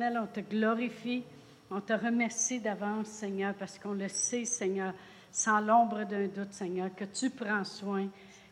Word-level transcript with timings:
éternel, 0.00 0.18
on 0.22 0.26
te 0.26 0.40
glorifie. 0.40 1.24
On 1.70 1.80
te 1.80 1.92
remercie 1.92 2.58
d'avance, 2.58 3.06
Seigneur, 3.06 3.54
parce 3.54 3.78
qu'on 3.78 3.92
le 3.92 4.08
sait, 4.08 4.44
Seigneur, 4.44 4.92
sans 5.30 5.60
l'ombre 5.60 6.04
d'un 6.04 6.26
doute, 6.26 6.52
Seigneur, 6.52 6.92
que 6.94 7.04
tu 7.04 7.30
prends 7.30 7.64
soin, 7.64 8.08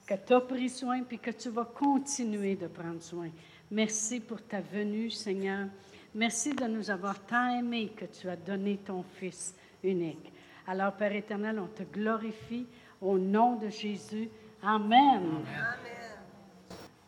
que 0.06 0.14
tu 0.14 0.34
as 0.34 0.40
pris 0.40 0.68
soin, 0.68 1.02
puis 1.02 1.18
que 1.18 1.30
tu 1.30 1.48
vas 1.48 1.64
continuer 1.64 2.54
de 2.54 2.68
prendre 2.68 3.02
soin. 3.02 3.30
Merci 3.70 4.20
pour 4.20 4.42
ta 4.42 4.60
venue, 4.60 5.10
Seigneur. 5.10 5.66
Merci 6.14 6.54
de 6.54 6.66
nous 6.66 6.90
avoir 6.90 7.18
tant 7.20 7.58
aimés 7.58 7.88
que 7.96 8.04
tu 8.04 8.28
as 8.28 8.36
donné 8.36 8.76
ton 8.78 9.02
Fils 9.02 9.54
unique. 9.82 10.32
Alors, 10.66 10.92
Père 10.92 11.12
éternel, 11.12 11.58
on 11.58 11.66
te 11.66 11.82
glorifie 11.82 12.66
au 13.00 13.18
nom 13.18 13.56
de 13.56 13.68
Jésus. 13.68 14.28
Amen. 14.62 15.42
Amen. 15.48 15.78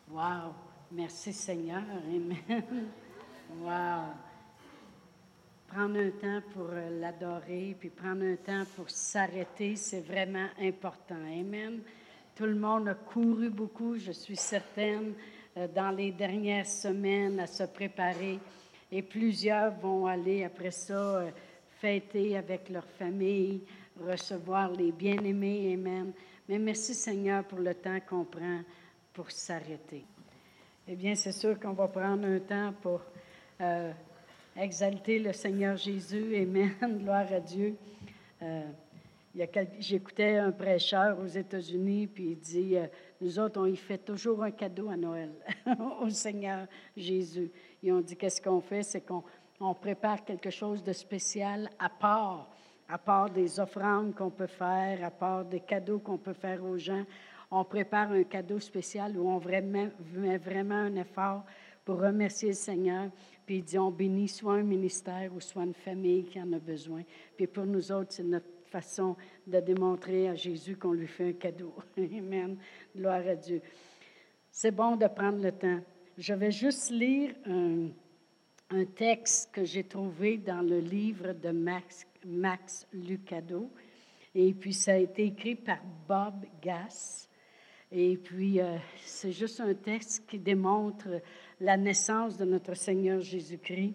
Wow. 0.09 0.53
Merci, 0.91 1.31
Seigneur. 1.31 1.83
Amen. 2.05 2.63
Wow 3.61 4.30
prendre 5.71 5.97
un 5.97 6.09
temps 6.09 6.41
pour 6.53 6.67
euh, 6.71 6.99
l'adorer, 6.99 7.77
puis 7.79 7.89
prendre 7.89 8.25
un 8.25 8.35
temps 8.35 8.65
pour 8.75 8.89
s'arrêter, 8.89 9.77
c'est 9.77 10.01
vraiment 10.01 10.47
important. 10.61 11.15
Amen. 11.15 11.79
Tout 12.35 12.45
le 12.45 12.55
monde 12.55 12.89
a 12.89 12.93
couru 12.93 13.49
beaucoup, 13.49 13.97
je 13.97 14.11
suis 14.11 14.35
certaine, 14.35 15.13
euh, 15.55 15.69
dans 15.73 15.91
les 15.91 16.11
dernières 16.11 16.65
semaines 16.65 17.39
à 17.39 17.47
se 17.47 17.63
préparer. 17.63 18.37
Et 18.91 19.01
plusieurs 19.01 19.71
vont 19.79 20.07
aller 20.07 20.43
après 20.43 20.71
ça 20.71 20.93
euh, 20.93 21.31
fêter 21.79 22.35
avec 22.35 22.67
leur 22.69 22.85
famille, 22.85 23.61
recevoir 23.97 24.71
les 24.71 24.91
bien-aimés. 24.91 25.73
Amen. 25.73 26.11
Mais 26.49 26.59
merci 26.59 26.93
Seigneur 26.93 27.45
pour 27.45 27.59
le 27.59 27.75
temps 27.75 27.99
qu'on 28.09 28.25
prend 28.25 28.59
pour 29.13 29.31
s'arrêter. 29.31 30.03
Eh 30.85 30.95
bien, 30.97 31.15
c'est 31.15 31.31
sûr 31.31 31.57
qu'on 31.57 31.73
va 31.73 31.87
prendre 31.87 32.27
un 32.27 32.39
temps 32.39 32.73
pour 32.81 33.01
exalter 34.55 35.19
le 35.19 35.33
Seigneur 35.33 35.77
Jésus. 35.77 36.35
Amen. 36.35 36.71
Gloire 36.99 37.31
à 37.31 37.39
Dieu. 37.39 37.75
Euh, 38.41 38.63
J'écoutais 39.79 40.35
un 40.35 40.51
prêcheur 40.51 41.17
aux 41.19 41.27
États-Unis, 41.27 42.07
puis 42.07 42.31
il 42.31 42.39
dit 42.39 42.77
euh, 42.77 42.87
Nous 43.21 43.39
autres, 43.39 43.61
on 43.61 43.65
y 43.65 43.77
fait 43.77 43.97
toujours 43.97 44.43
un 44.43 44.51
cadeau 44.51 44.89
à 44.89 44.97
Noël 44.97 45.31
au 46.01 46.09
Seigneur 46.09 46.67
Jésus. 46.97 47.49
Et 47.81 47.93
on 47.93 48.01
dit 48.01 48.17
Qu'est-ce 48.17 48.41
qu'on 48.41 48.59
fait? 48.59 48.83
C'est 48.83 49.01
qu'on 49.01 49.23
on 49.61 49.73
prépare 49.73 50.25
quelque 50.25 50.49
chose 50.49 50.83
de 50.83 50.91
spécial 50.91 51.69
à 51.79 51.87
part, 51.87 52.49
à 52.89 52.97
part 52.97 53.29
des 53.29 53.57
offrandes 53.59 54.15
qu'on 54.15 54.31
peut 54.31 54.47
faire, 54.47 55.01
à 55.05 55.11
part 55.11 55.45
des 55.45 55.61
cadeaux 55.61 55.99
qu'on 55.99 56.17
peut 56.17 56.33
faire 56.33 56.61
aux 56.65 56.77
gens. 56.77 57.05
On 57.49 57.63
prépare 57.63 58.11
un 58.11 58.23
cadeau 58.23 58.59
spécial 58.59 59.17
où 59.17 59.29
on 59.29 59.39
met 59.39 60.37
vraiment 60.37 60.75
un 60.75 60.95
effort 60.95 61.45
pour 61.85 62.01
remercier 62.01 62.49
le 62.49 62.55
Seigneur 62.55 63.09
il 63.57 63.63
dit, 63.63 63.77
on 63.77 63.91
bénit 63.91 64.27
soit 64.27 64.53
un 64.55 64.63
ministère 64.63 65.33
ou 65.33 65.39
soit 65.39 65.63
une 65.63 65.73
famille 65.73 66.23
qui 66.25 66.41
en 66.41 66.51
a 66.53 66.59
besoin. 66.59 67.03
Puis 67.35 67.47
pour 67.47 67.65
nous 67.65 67.91
autres, 67.91 68.11
c'est 68.11 68.23
notre 68.23 68.47
façon 68.71 69.15
de 69.45 69.59
démontrer 69.59 70.29
à 70.29 70.35
Jésus 70.35 70.77
qu'on 70.77 70.93
lui 70.93 71.07
fait 71.07 71.29
un 71.29 71.33
cadeau. 71.33 71.73
Amen. 71.97 72.57
Gloire 72.95 73.27
à 73.27 73.35
Dieu. 73.35 73.61
C'est 74.49 74.71
bon 74.71 74.95
de 74.95 75.07
prendre 75.07 75.41
le 75.43 75.51
temps. 75.51 75.79
Je 76.17 76.33
vais 76.33 76.51
juste 76.51 76.89
lire 76.89 77.33
un, 77.45 77.89
texte 78.95 79.51
que 79.51 79.65
j'ai 79.65 79.83
trouvé 79.83 80.37
dans 80.37 80.61
le 80.61 80.79
livre 80.79 81.33
de 81.33 81.49
Max, 81.49 82.07
Max 82.25 82.87
Lucado. 82.93 83.69
Et 84.33 84.53
puis, 84.53 84.73
ça 84.73 84.93
a 84.93 84.97
été 84.97 85.25
écrit 85.25 85.55
par 85.55 85.79
Bob 86.07 86.45
Gass. 86.61 87.29
Et 87.91 88.15
puis, 88.15 88.61
euh, 88.61 88.77
c'est 89.03 89.33
juste 89.33 89.59
un 89.59 89.73
texte 89.73 90.25
qui 90.25 90.39
démontre 90.39 91.07
la 91.61 91.77
naissance 91.77 92.37
de 92.37 92.45
notre 92.45 92.73
Seigneur 92.73 93.21
Jésus-Christ. 93.21 93.93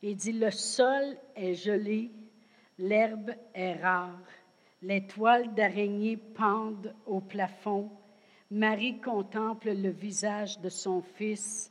Il 0.00 0.16
dit, 0.16 0.32
le 0.32 0.50
sol 0.50 1.04
est 1.36 1.54
gelé, 1.54 2.10
l'herbe 2.78 3.34
est 3.54 3.74
rare, 3.74 4.18
les 4.80 5.06
toiles 5.06 5.52
d'araignée 5.54 6.16
pendent 6.16 6.94
au 7.06 7.20
plafond. 7.20 7.90
Marie 8.50 9.00
contemple 9.00 9.72
le 9.74 9.90
visage 9.90 10.60
de 10.60 10.70
son 10.70 11.02
Fils, 11.02 11.70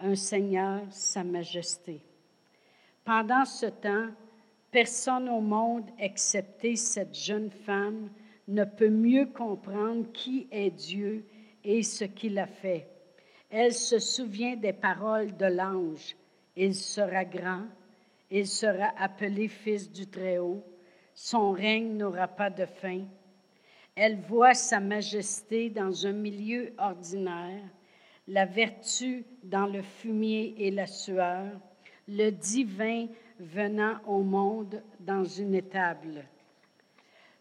un 0.00 0.14
Seigneur, 0.14 0.80
sa 0.90 1.22
majesté. 1.24 2.00
Pendant 3.04 3.44
ce 3.44 3.66
temps, 3.66 4.08
personne 4.70 5.28
au 5.28 5.40
monde, 5.40 5.90
excepté 5.98 6.76
cette 6.76 7.14
jeune 7.14 7.50
femme, 7.50 8.08
ne 8.48 8.64
peut 8.64 8.88
mieux 8.88 9.26
comprendre 9.26 10.10
qui 10.12 10.48
est 10.50 10.70
Dieu 10.70 11.26
et 11.64 11.82
ce 11.82 12.04
qu'il 12.04 12.38
a 12.38 12.46
fait. 12.46 12.91
Elle 13.54 13.74
se 13.74 13.98
souvient 13.98 14.56
des 14.56 14.72
paroles 14.72 15.36
de 15.36 15.44
l'ange. 15.44 16.16
Il 16.56 16.74
sera 16.74 17.26
grand, 17.26 17.66
il 18.30 18.46
sera 18.46 18.94
appelé 18.96 19.46
fils 19.46 19.92
du 19.92 20.06
Très-Haut, 20.06 20.64
son 21.14 21.52
règne 21.52 21.98
n'aura 21.98 22.28
pas 22.28 22.48
de 22.48 22.64
fin. 22.64 23.02
Elle 23.94 24.16
voit 24.20 24.54
sa 24.54 24.80
majesté 24.80 25.68
dans 25.68 26.06
un 26.06 26.12
milieu 26.12 26.72
ordinaire, 26.78 27.62
la 28.26 28.46
vertu 28.46 29.26
dans 29.42 29.66
le 29.66 29.82
fumier 29.82 30.54
et 30.56 30.70
la 30.70 30.86
sueur, 30.86 31.52
le 32.08 32.30
divin 32.30 33.06
venant 33.38 33.98
au 34.06 34.22
monde 34.22 34.82
dans 34.98 35.24
une 35.24 35.54
étable. 35.54 36.24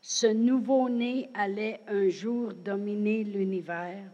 Ce 0.01 0.27
nouveau-né 0.27 1.29
allait 1.33 1.79
un 1.87 2.09
jour 2.09 2.53
dominer 2.53 3.23
l'univers 3.23 4.11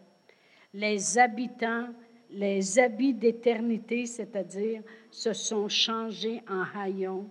les 0.74 1.18
habitants, 1.18 1.88
les 2.30 2.80
habits 2.80 3.14
d'éternité, 3.14 4.06
c'est-à-dire, 4.06 4.82
se 5.10 5.34
sont 5.34 5.70
changés 5.70 6.42
en 6.50 6.64
haillons. 6.78 7.30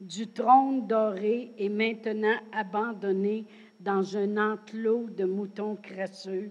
Du 0.00 0.26
trône 0.28 0.86
doré 0.86 1.52
est 1.58 1.68
maintenant 1.68 2.36
abandonné 2.52 3.44
dans 3.78 4.16
un 4.16 4.52
enclos 4.52 5.10
de 5.10 5.24
moutons 5.24 5.76
crasseux. 5.76 6.50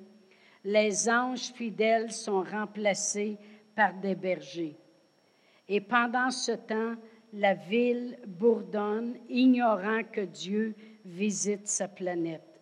Les 0.64 1.10
anges 1.10 1.52
fidèles 1.54 2.12
sont 2.12 2.44
remplacés 2.44 3.38
par 3.76 3.94
des 3.96 4.16
bergers. 4.16 4.78
Et 5.68 5.82
pendant 5.82 6.30
ce 6.30 6.52
temps, 6.52 6.96
la 7.34 7.54
ville 7.54 8.18
bourdonne, 8.28 9.16
ignorant 9.30 10.04
que 10.04 10.22
Dieu 10.22 10.76
visite 11.06 11.68
sa 11.68 11.88
planète. 11.88 12.62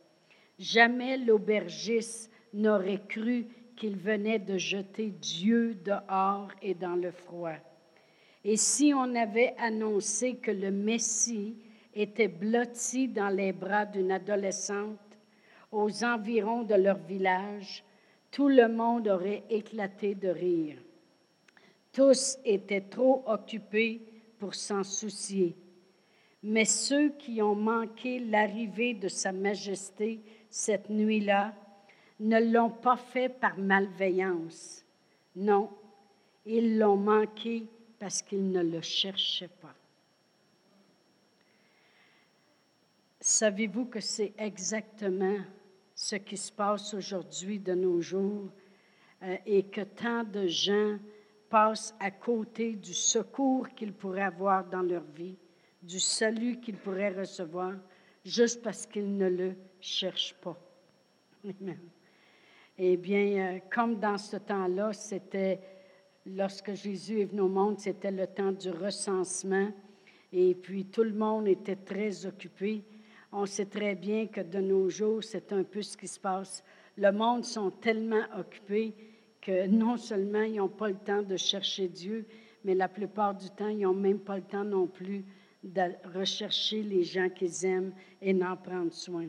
Jamais 0.57 1.17
l'aubergiste 1.17 2.28
n'aurait 2.53 3.01
cru 3.07 3.47
qu'il 3.75 3.97
venait 3.97 4.39
de 4.39 4.57
jeter 4.57 5.07
Dieu 5.09 5.75
dehors 5.75 6.49
et 6.61 6.73
dans 6.73 6.95
le 6.95 7.11
froid. 7.11 7.55
Et 8.43 8.57
si 8.57 8.93
on 8.95 9.15
avait 9.15 9.55
annoncé 9.57 10.35
que 10.35 10.51
le 10.51 10.71
Messie 10.71 11.55
était 11.93 12.27
blotti 12.27 13.07
dans 13.07 13.29
les 13.29 13.51
bras 13.51 13.85
d'une 13.85 14.11
adolescente 14.11 14.99
aux 15.71 16.03
environs 16.03 16.63
de 16.63 16.75
leur 16.75 16.97
village, 16.97 17.83
tout 18.31 18.47
le 18.47 18.67
monde 18.67 19.07
aurait 19.07 19.43
éclaté 19.49 20.15
de 20.15 20.29
rire. 20.29 20.77
Tous 21.91 22.37
étaient 22.45 22.81
trop 22.89 23.23
occupés 23.27 24.01
pour 24.37 24.55
s'en 24.55 24.83
soucier. 24.83 25.55
Mais 26.43 26.65
ceux 26.65 27.09
qui 27.09 27.41
ont 27.41 27.55
manqué 27.55 28.19
l'arrivée 28.19 28.93
de 28.93 29.07
Sa 29.07 29.31
Majesté 29.31 30.21
cette 30.49 30.89
nuit-là 30.89 31.53
ne 32.19 32.39
l'ont 32.51 32.69
pas 32.69 32.97
fait 32.97 33.29
par 33.29 33.57
malveillance. 33.57 34.83
Non, 35.35 35.69
ils 36.45 36.77
l'ont 36.77 36.97
manqué 36.97 37.67
parce 37.99 38.21
qu'ils 38.21 38.49
ne 38.51 38.63
le 38.63 38.81
cherchaient 38.81 39.49
pas. 39.61 39.73
Savez-vous 43.21 43.85
que 43.85 43.99
c'est 43.99 44.33
exactement 44.37 45.37
ce 45.93 46.15
qui 46.15 46.37
se 46.37 46.51
passe 46.51 46.93
aujourd'hui 46.93 47.59
de 47.59 47.73
nos 47.73 47.99
jours 48.01 48.49
euh, 49.23 49.35
et 49.45 49.63
que 49.63 49.81
tant 49.81 50.23
de 50.23 50.47
gens 50.47 50.97
passent 51.49 51.93
à 51.99 52.11
côté 52.11 52.73
du 52.73 52.93
secours 52.93 53.67
qu'ils 53.69 53.91
pourraient 53.91 54.21
avoir 54.21 54.65
dans 54.65 54.81
leur 54.81 55.03
vie, 55.03 55.35
du 55.81 55.99
salut 55.99 56.59
qu'ils 56.61 56.77
pourraient 56.77 57.09
recevoir, 57.09 57.73
juste 58.23 58.61
parce 58.61 58.85
qu'ils 58.85 59.17
ne 59.17 59.27
le 59.27 59.55
cherchent 59.81 60.35
pas? 60.35 60.57
Amen. 61.43 61.79
Eh 62.81 62.95
bien, 62.95 63.55
euh, 63.55 63.59
comme 63.69 63.99
dans 63.99 64.17
ce 64.17 64.37
temps-là, 64.37 64.93
c'était, 64.93 65.59
lorsque 66.25 66.73
Jésus 66.75 67.19
est 67.19 67.25
venu 67.25 67.41
au 67.41 67.49
monde, 67.49 67.77
c'était 67.77 68.09
le 68.09 68.25
temps 68.25 68.53
du 68.53 68.69
recensement. 68.69 69.67
Et 70.31 70.55
puis, 70.55 70.85
tout 70.85 71.03
le 71.03 71.11
monde 71.11 71.49
était 71.49 71.75
très 71.75 72.25
occupé. 72.25 72.85
On 73.33 73.45
sait 73.45 73.65
très 73.65 73.95
bien 73.95 74.27
que 74.27 74.39
de 74.39 74.59
nos 74.59 74.87
jours, 74.87 75.21
c'est 75.21 75.51
un 75.51 75.63
peu 75.63 75.81
ce 75.81 75.97
qui 75.97 76.07
se 76.07 76.21
passe. 76.21 76.63
Le 76.95 77.11
monde 77.11 77.43
sont 77.43 77.69
tellement 77.69 78.23
occupés 78.37 78.95
que 79.41 79.67
non 79.67 79.97
seulement 79.97 80.43
ils 80.43 80.55
n'ont 80.55 80.69
pas 80.69 80.87
le 80.87 80.95
temps 80.95 81.21
de 81.21 81.35
chercher 81.35 81.89
Dieu, 81.89 82.25
mais 82.63 82.75
la 82.75 82.87
plupart 82.87 83.35
du 83.35 83.49
temps, 83.49 83.67
ils 83.67 83.79
n'ont 83.79 83.93
même 83.93 84.19
pas 84.19 84.37
le 84.37 84.43
temps 84.43 84.63
non 84.63 84.87
plus 84.87 85.25
de 85.65 85.81
rechercher 86.17 86.81
les 86.83 87.03
gens 87.03 87.27
qu'ils 87.27 87.65
aiment 87.65 87.93
et 88.21 88.33
d'en 88.33 88.55
prendre 88.55 88.93
soin. 88.93 89.27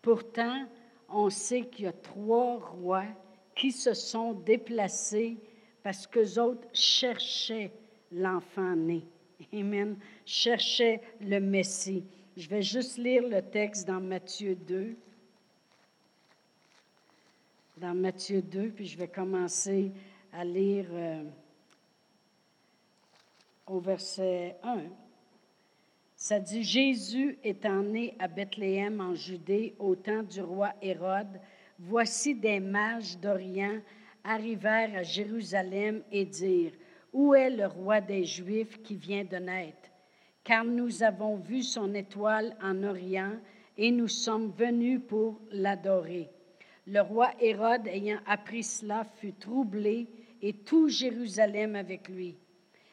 Pourtant, 0.00 0.66
on 1.08 1.30
sait 1.30 1.62
qu'il 1.62 1.86
y 1.86 1.88
a 1.88 1.92
trois 1.92 2.58
rois 2.58 3.06
qui 3.54 3.72
se 3.72 3.94
sont 3.94 4.34
déplacés 4.34 5.36
parce 5.82 6.06
qu'eux 6.06 6.38
autres 6.38 6.68
cherchaient 6.72 7.72
l'enfant 8.12 8.76
né. 8.76 9.04
Amen. 9.52 9.96
Cherchait 10.24 11.00
le 11.20 11.38
Messie. 11.40 12.04
Je 12.36 12.48
vais 12.48 12.62
juste 12.62 12.98
lire 12.98 13.26
le 13.26 13.42
texte 13.42 13.86
dans 13.86 14.00
Matthieu 14.00 14.54
2. 14.54 14.96
Dans 17.78 17.94
Matthieu 17.94 18.42
2, 18.42 18.70
puis 18.70 18.86
je 18.86 18.98
vais 18.98 19.08
commencer 19.08 19.92
à 20.32 20.44
lire 20.44 20.86
euh, 20.90 21.22
au 23.66 23.80
verset 23.80 24.56
1. 24.62 24.82
Ça 26.20 26.40
dit, 26.40 26.64
Jésus 26.64 27.38
étant 27.44 27.80
né 27.80 28.16
à 28.18 28.26
Bethléem 28.26 29.00
en 29.00 29.14
Judée 29.14 29.76
au 29.78 29.94
temps 29.94 30.24
du 30.24 30.40
roi 30.40 30.72
Hérode, 30.82 31.40
voici 31.78 32.34
des 32.34 32.58
mages 32.58 33.16
d'Orient 33.18 33.78
arrivèrent 34.24 34.96
à 34.96 35.04
Jérusalem 35.04 36.02
et 36.10 36.24
dirent, 36.24 36.72
Où 37.12 37.36
est 37.36 37.50
le 37.50 37.68
roi 37.68 38.00
des 38.00 38.24
Juifs 38.24 38.82
qui 38.82 38.96
vient 38.96 39.22
de 39.22 39.36
naître? 39.36 39.90
Car 40.42 40.64
nous 40.64 41.04
avons 41.04 41.36
vu 41.36 41.62
son 41.62 41.94
étoile 41.94 42.56
en 42.60 42.82
Orient 42.82 43.36
et 43.76 43.92
nous 43.92 44.08
sommes 44.08 44.50
venus 44.50 45.00
pour 45.06 45.40
l'adorer. 45.52 46.30
Le 46.88 47.00
roi 47.00 47.30
Hérode, 47.40 47.86
ayant 47.86 48.18
appris 48.26 48.64
cela, 48.64 49.04
fut 49.04 49.34
troublé 49.34 50.08
et 50.42 50.52
tout 50.52 50.88
Jérusalem 50.88 51.76
avec 51.76 52.08
lui. 52.08 52.34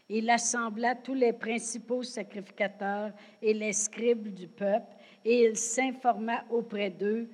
Il 0.08 0.30
assembla 0.30 0.94
tous 0.94 1.16
les 1.16 1.34
principaux 1.34 2.04
sacrificateurs 2.04 3.12
et 3.42 3.54
les 3.54 3.74
scribes 3.74 4.28
du 4.28 4.48
peuple, 4.48 4.96
et 5.24 5.46
il 5.46 5.58
s'informa 5.58 6.46
auprès 6.52 6.92
d'eux 6.92 7.28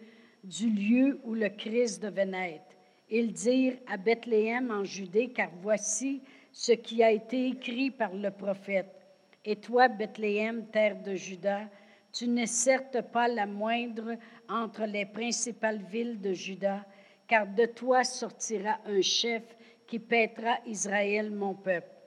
du 0.44 0.70
lieu 0.70 1.20
où 1.26 1.34
le 1.34 1.50
Christ 1.50 2.02
devait 2.02 2.26
naître. 2.26 2.64
Ils 3.10 3.34
dirent 3.34 3.78
à 3.88 3.98
Bethléem 3.98 4.72
en 4.72 4.86
Judée, 4.86 5.30
car 5.30 5.50
voici 5.62 6.22
ce 6.54 6.72
qui 6.72 7.04
a 7.04 7.12
été 7.12 7.48
écrit 7.48 7.92
par 7.92 8.14
le 8.14 8.32
prophète. 8.32 8.96
Et 9.44 9.58
toi, 9.58 9.90
Bethléem, 9.90 10.66
terre 10.68 11.02
de 11.04 11.16
Juda, 11.16 11.70
tu 12.14 12.28
n'es 12.28 12.48
certes 12.48 13.02
pas 13.02 13.28
la 13.28 13.46
moindre 13.46 14.16
entre 14.48 14.86
les 14.86 15.06
principales 15.06 15.82
villes 15.92 16.22
de 16.22 16.32
Juda, 16.32 16.86
car 17.28 17.48
de 17.48 17.66
toi 17.66 18.06
sortira 18.06 18.80
un 18.86 19.02
chef 19.02 19.44
qui 19.88 20.00
paîtra 20.00 20.60
Israël, 20.66 21.32
mon 21.32 21.54
peuple. 21.54 22.01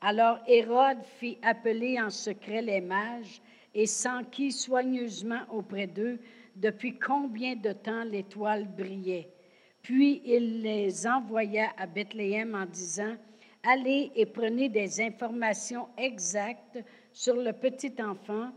Alors 0.00 0.38
Hérode 0.46 1.02
fit 1.18 1.38
appeler 1.42 2.00
en 2.00 2.10
secret 2.10 2.62
les 2.62 2.80
mages 2.80 3.40
et 3.74 3.86
s'enquit 3.86 4.52
soigneusement 4.52 5.42
auprès 5.50 5.86
d'eux 5.86 6.18
depuis 6.54 6.98
combien 6.98 7.56
de 7.56 7.72
temps 7.72 8.04
l'étoile 8.04 8.66
brillait. 8.66 9.28
Puis 9.82 10.22
il 10.24 10.62
les 10.62 11.06
envoya 11.06 11.70
à 11.78 11.86
Bethléem 11.86 12.54
en 12.54 12.66
disant, 12.66 13.14
Allez 13.62 14.12
et 14.14 14.26
prenez 14.26 14.68
des 14.68 15.00
informations 15.00 15.88
exactes 15.96 16.78
sur 17.12 17.36
le 17.36 17.52
petit 17.52 17.94
enfant. 18.00 18.50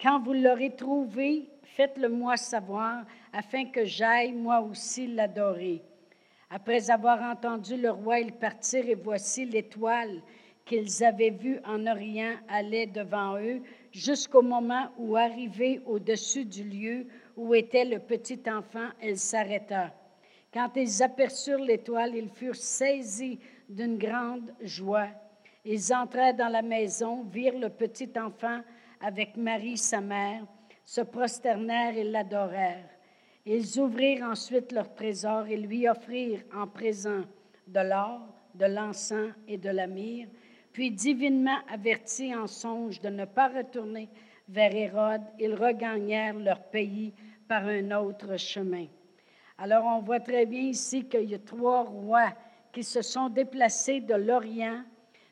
Quand 0.00 0.22
vous 0.22 0.32
l'aurez 0.32 0.74
trouvé, 0.74 1.48
faites-le-moi 1.62 2.36
savoir 2.36 3.04
afin 3.32 3.66
que 3.66 3.84
j'aille 3.84 4.32
moi 4.32 4.60
aussi 4.60 5.06
l'adorer. 5.06 5.82
Après 6.50 6.90
avoir 6.90 7.20
entendu 7.22 7.76
le 7.76 7.90
roi, 7.90 8.20
ils 8.20 8.32
partirent 8.32 8.88
et 8.88 8.94
voici 8.94 9.44
l'étoile 9.44 10.22
qu'ils 10.68 11.02
avaient 11.02 11.30
vu 11.30 11.58
en 11.64 11.86
Orient 11.86 12.34
allait 12.46 12.86
devant 12.86 13.38
eux 13.38 13.62
jusqu'au 13.90 14.42
moment 14.42 14.88
où, 14.98 15.16
arrivée 15.16 15.80
au-dessus 15.86 16.44
du 16.44 16.62
lieu 16.62 17.06
où 17.36 17.54
était 17.54 17.86
le 17.86 17.98
petit 17.98 18.40
enfant, 18.46 18.88
elle 19.00 19.16
s'arrêta. 19.16 19.92
Quand 20.52 20.70
ils 20.76 21.02
aperçurent 21.02 21.64
l'étoile, 21.64 22.14
ils 22.14 22.28
furent 22.28 22.54
saisis 22.54 23.38
d'une 23.68 23.96
grande 23.96 24.52
joie. 24.60 25.08
Ils 25.64 25.92
entrèrent 25.92 26.34
dans 26.34 26.48
la 26.48 26.62
maison, 26.62 27.24
virent 27.24 27.58
le 27.58 27.70
petit 27.70 28.10
enfant 28.16 28.60
avec 29.00 29.36
Marie, 29.36 29.78
sa 29.78 30.00
mère, 30.00 30.44
se 30.84 31.00
prosternèrent 31.00 31.96
et 31.96 32.04
l'adorèrent. 32.04 32.88
Ils 33.46 33.80
ouvrirent 33.80 34.24
ensuite 34.24 34.72
leur 34.72 34.94
trésor 34.94 35.46
et 35.46 35.56
lui 35.56 35.88
offrirent 35.88 36.42
en 36.54 36.66
présent 36.66 37.22
de 37.66 37.80
l'or, 37.80 38.20
de 38.54 38.66
l'encens 38.66 39.32
et 39.46 39.56
de 39.56 39.70
la 39.70 39.86
myrrhe. 39.86 40.28
Puis, 40.78 40.92
divinement 40.92 41.58
avertis 41.68 42.32
en 42.36 42.46
songe 42.46 43.00
de 43.00 43.08
ne 43.08 43.24
pas 43.24 43.48
retourner 43.48 44.08
vers 44.48 44.72
Hérode, 44.72 45.24
ils 45.40 45.52
regagnèrent 45.52 46.38
leur 46.38 46.62
pays 46.70 47.12
par 47.48 47.66
un 47.66 47.90
autre 47.90 48.36
chemin. 48.36 48.86
Alors, 49.58 49.84
on 49.84 50.02
voit 50.02 50.20
très 50.20 50.46
bien 50.46 50.60
ici 50.60 51.04
qu'il 51.06 51.30
y 51.30 51.34
a 51.34 51.40
trois 51.40 51.82
rois 51.82 52.32
qui 52.72 52.84
se 52.84 53.02
sont 53.02 53.28
déplacés 53.28 54.02
de 54.02 54.14
l'Orient 54.14 54.84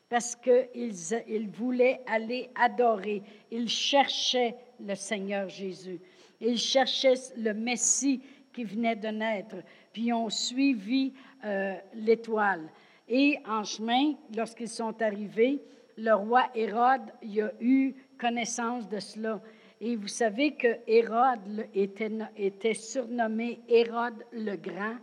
parce 0.09 0.35
qu'ils 0.35 0.93
ils 1.29 1.47
voulaient 1.47 2.01
aller 2.07 2.49
adorer. 2.53 3.23
Ils 3.49 3.69
cherchaient 3.69 4.53
le 4.85 4.95
Seigneur 4.95 5.47
Jésus. 5.47 6.01
Ils 6.41 6.57
cherchaient 6.57 7.13
le 7.37 7.53
Messie 7.53 8.21
qui 8.51 8.65
venait 8.65 8.97
de 8.97 9.07
naître. 9.07 9.55
Puis 9.93 10.07
ils 10.07 10.13
ont 10.13 10.29
suivi 10.29 11.13
euh, 11.45 11.77
l'étoile. 11.93 12.69
Et 13.07 13.37
en 13.47 13.63
chemin, 13.63 14.15
lorsqu'ils 14.35 14.69
sont 14.69 15.01
arrivés, 15.01 15.61
le 15.97 16.13
roi 16.13 16.49
Hérode 16.53 17.11
il 17.21 17.41
a 17.41 17.51
eu 17.59 17.93
connaissance 18.19 18.87
de 18.89 18.99
cela. 18.99 19.41
Et 19.79 19.95
vous 19.95 20.07
savez 20.07 20.55
que 20.55 20.67
Hérode 20.87 21.67
était, 21.73 22.73
surnommé 22.73 23.61
Hérode 23.69 24.25
le 24.31 24.55
Grand. 24.55 24.97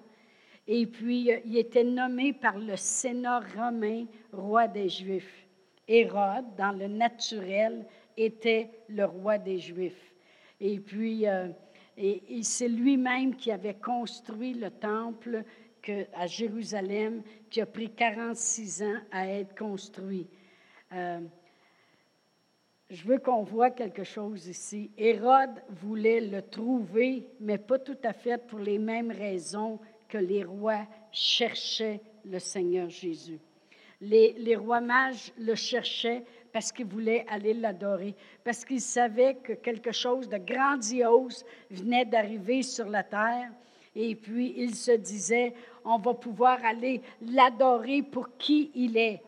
Et 0.67 0.87
puis, 0.87 1.31
euh, 1.31 1.39
il 1.45 1.59
était 1.59 1.85
nommé 1.85 2.33
par 2.33 2.59
le 2.59 2.75
Sénat 2.77 3.41
romain 3.57 4.07
roi 4.33 4.67
des 4.67 4.89
Juifs. 4.89 5.47
Hérode, 5.87 6.57
dans 6.57 6.73
le 6.73 6.89
naturel, 6.89 7.87
était 8.17 8.71
le 8.89 9.05
roi 9.05 9.39
des 9.39 9.59
Juifs. 9.59 10.15
Et 10.61 10.81
puis, 10.81 11.29
euh, 11.29 11.49
et 11.97 12.43
c'est 12.43 12.69
lui-même 12.69 13.37
qui 13.37 13.53
avait 13.53 13.75
construit 13.75 14.55
le 14.55 14.71
temple 14.71 15.45
à 16.15 16.27
Jérusalem 16.27 17.23
qui 17.51 17.61
a 17.61 17.67
pris 17.67 17.91
46 17.91 18.83
ans 18.83 18.99
à 19.11 19.29
être 19.29 19.57
construit. 19.57 20.27
Euh, 20.93 21.21
je 22.91 23.05
veux 23.05 23.19
qu'on 23.19 23.43
voit 23.43 23.71
quelque 23.71 24.05
chose 24.05 24.47
ici. 24.47 24.91
Hérode 24.97 25.63
voulait 25.71 26.21
le 26.21 26.43
trouver, 26.43 27.27
mais 27.41 27.59
pas 27.59 27.79
tout 27.79 27.97
à 28.05 28.13
fait 28.13 28.39
pour 28.47 28.59
les 28.59 28.79
mêmes 28.79 29.11
raisons 29.11 29.81
que 30.09 30.19
les 30.19 30.45
rois 30.45 30.87
cherchaient 31.11 32.01
le 32.25 32.39
Seigneur 32.39 32.89
Jésus. 32.89 33.41
Les, 34.01 34.35
les 34.39 34.57
rois 34.57 34.81
mages 34.81 35.33
le 35.39 35.55
cherchaient 35.55 36.25
parce 36.53 36.71
qu'ils 36.71 36.87
voulaient 36.87 37.25
aller 37.29 37.55
l'adorer, 37.55 38.15
parce 38.45 38.65
qu'ils 38.65 38.81
savaient 38.81 39.37
que 39.43 39.55
quelque 39.55 39.91
chose 39.91 40.29
de 40.29 40.39
grandiose 40.39 41.45
venait 41.71 42.05
d'arriver 42.05 42.63
sur 42.63 42.89
la 42.89 43.03
terre. 43.03 43.51
Et 43.97 44.15
puis, 44.15 44.55
ils 44.57 44.75
se 44.75 44.93
disaient, 44.93 45.53
on 45.85 45.99
va 45.99 46.15
pouvoir 46.15 46.65
aller 46.65 47.01
l'adorer 47.21 48.03
pour 48.03 48.37
qui 48.37 48.71
il 48.75 48.97
est. 48.97 49.21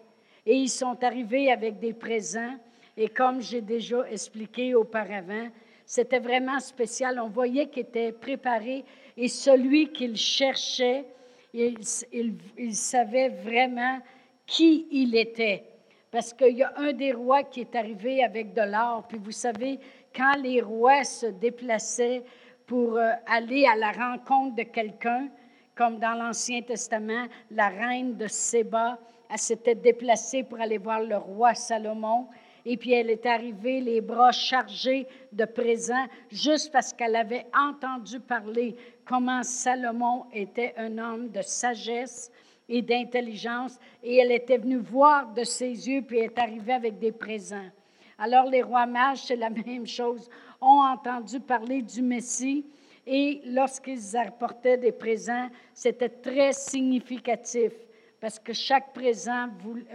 Et 0.47 0.55
ils 0.55 0.69
sont 0.69 1.03
arrivés 1.03 1.51
avec 1.51 1.79
des 1.79 1.93
présents. 1.93 2.57
Et 2.97 3.09
comme 3.09 3.41
j'ai 3.41 3.61
déjà 3.61 4.09
expliqué 4.11 4.75
auparavant, 4.75 5.49
c'était 5.85 6.19
vraiment 6.19 6.59
spécial. 6.61 7.21
On 7.21 7.29
voyait 7.29 7.69
qu'il 7.69 7.83
était 7.83 8.13
préparé 8.13 8.85
et 9.17 9.29
celui 9.29 9.93
qu'il 9.93 10.17
cherchait, 10.17 11.05
il, 11.53 12.75
savait 12.75 13.29
vraiment 13.29 13.99
qui 14.47 14.87
il 14.91 15.17
était. 15.17 15.65
Parce 16.11 16.33
qu'il 16.33 16.57
y 16.57 16.63
a 16.63 16.73
un 16.77 16.93
des 16.93 17.13
rois 17.13 17.43
qui 17.45 17.61
est 17.61 17.75
arrivé 17.75 18.23
avec 18.23 18.55
de 18.55 18.63
l'or. 18.63 19.07
Puis 19.09 19.19
vous 19.19 19.33
savez, 19.33 19.79
quand 20.15 20.35
les 20.43 20.61
rois 20.61 21.05
se 21.05 21.27
déplaçaient 21.27 22.23
pour 22.67 22.97
euh, 22.97 23.11
aller 23.27 23.67
à 23.67 23.77
la 23.77 23.93
rencontre 23.93 24.57
de 24.57 24.63
quelqu'un, 24.63 25.29
comme 25.77 25.99
dans 25.99 26.15
l'Ancien 26.15 26.63
Testament, 26.63 27.27
la 27.51 27.69
reine 27.69 28.17
de 28.17 28.27
Séba, 28.27 28.99
elle 29.31 29.39
s'était 29.39 29.75
déplacée 29.75 30.43
pour 30.43 30.59
aller 30.59 30.79
voir 30.79 31.03
le 31.03 31.17
roi 31.19 31.55
Salomon. 31.55 32.27
Et 32.65 32.77
puis 32.77 32.93
elle 32.93 33.11
est 33.11 33.27
arrivée 33.27 33.81
les 33.81 34.01
bras 34.01 34.33
chargés 34.33 35.07
de 35.33 35.45
présents, 35.45 36.07
juste 36.33 36.73
parce 36.73 36.93
qu'elle 36.93 37.15
avait 37.15 37.47
entendu 37.57 38.19
parler 38.19 38.75
comment 39.05 39.43
Salomon 39.43 40.25
était 40.33 40.75
un 40.77 40.99
homme 40.99 41.29
de 41.29 41.43
sagesse 41.43 42.33
et 42.69 42.83
d'intelligence. 42.83 43.79
Et 44.03 44.17
elle 44.17 44.33
était 44.33 44.59
venue 44.59 44.79
voir 44.79 45.33
de 45.33 45.45
ses 45.45 45.89
yeux, 45.89 46.03
puis 46.03 46.19
est 46.19 46.39
arrivée 46.39 46.73
avec 46.73 46.99
des 46.99 47.13
présents. 47.13 47.71
Alors 48.19 48.47
les 48.47 48.63
rois 48.63 48.87
mages, 48.87 49.25
c'est 49.27 49.37
la 49.37 49.51
même 49.67 49.87
chose, 49.87 50.29
ont 50.61 50.81
entendu 50.83 51.39
parler 51.39 51.83
du 51.83 52.01
Messie 52.01 52.65
et 53.07 53.41
lorsqu'ils 53.47 54.17
apportaient 54.17 54.79
des 54.79 54.93
présents, 54.93 55.49
c'était 55.73 56.09
très 56.09 56.53
significatif 56.53 57.73
parce 58.21 58.39
que 58.41 58.53
chaque 58.53 58.93
présent 58.93 59.49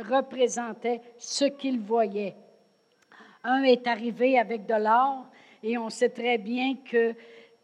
représentait 0.09 1.01
ce 1.17 1.45
qu'ils 1.45 1.81
voyaient. 1.81 2.35
Un 3.43 3.63
est 3.63 3.85
arrivé 3.87 4.39
avec 4.39 4.65
de 4.65 4.75
l'or 4.75 5.27
et 5.61 5.77
on 5.77 5.89
sait 5.89 6.09
très 6.09 6.37
bien 6.37 6.75
que 6.89 7.13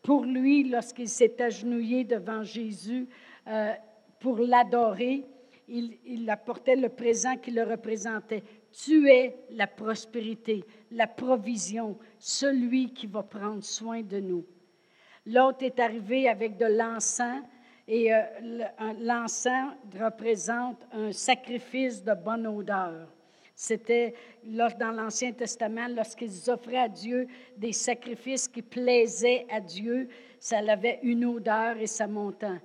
pour 0.02 0.26
lui, 0.26 0.64
lorsqu'il 0.66 1.08
s'est 1.08 1.42
agenouillé 1.42 2.04
devant 2.04 2.44
Jésus 2.44 3.08
euh, 3.48 3.74
pour 4.20 4.40
l'adorer, 4.40 5.26
il 5.70 6.30
apportait 6.30 6.78
le 6.78 6.90
présent 6.90 7.36
qui 7.36 7.52
le 7.52 7.64
représentait. 7.64 8.44
Tu 8.72 9.10
es 9.10 9.36
la 9.52 9.68
prospérité, 9.68 10.64
la 10.92 11.08
provision, 11.08 11.98
celui 12.20 12.94
qui 12.94 13.06
va 13.06 13.24
prendre 13.24 13.64
soin 13.64 14.02
de 14.02 14.20
nous. 14.20 14.46
L'autre 15.30 15.64
est 15.64 15.78
arrivé 15.82 16.30
avec 16.30 16.56
de 16.58 16.66
l'encens 16.66 17.42
et 17.86 18.14
euh, 18.14 18.22
l'encens 19.02 19.74
représente 20.00 20.78
un 20.94 21.12
sacrifice 21.12 22.02
de 22.02 22.14
bonne 22.14 22.48
odeur. 22.48 23.10
C'était 23.54 24.14
dans 24.46 24.92
l'Ancien 24.92 25.34
Testament, 25.34 25.90
lorsqu'ils 25.90 26.50
offraient 26.50 26.78
à 26.78 26.88
Dieu 26.88 27.28
des 27.58 27.74
sacrifices 27.74 28.48
qui 28.48 28.62
plaisaient 28.62 29.46
à 29.52 29.60
Dieu, 29.60 30.08
ça 30.40 30.60
avait 30.60 31.00
une 31.04 31.26
odeur 31.26 31.76
et 31.76 31.88
ça 31.88 32.08
montait, 32.08 32.62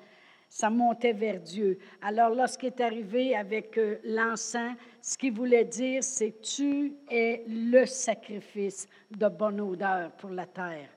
ça 0.48 0.70
montait 0.70 1.14
vers 1.14 1.40
Dieu. 1.40 1.80
Alors 2.00 2.30
lorsqu'il 2.30 2.68
est 2.68 2.80
arrivé 2.80 3.34
avec 3.34 3.76
euh, 3.76 3.98
l'encens, 4.04 4.76
ce 5.00 5.18
qu'il 5.18 5.32
voulait 5.32 5.64
dire, 5.64 6.04
c'est 6.04 6.40
tu 6.40 6.92
es 7.10 7.42
le 7.48 7.86
sacrifice 7.86 8.86
de 9.10 9.26
bonne 9.26 9.60
odeur 9.60 10.12
pour 10.12 10.30
la 10.30 10.46
terre. 10.46 10.88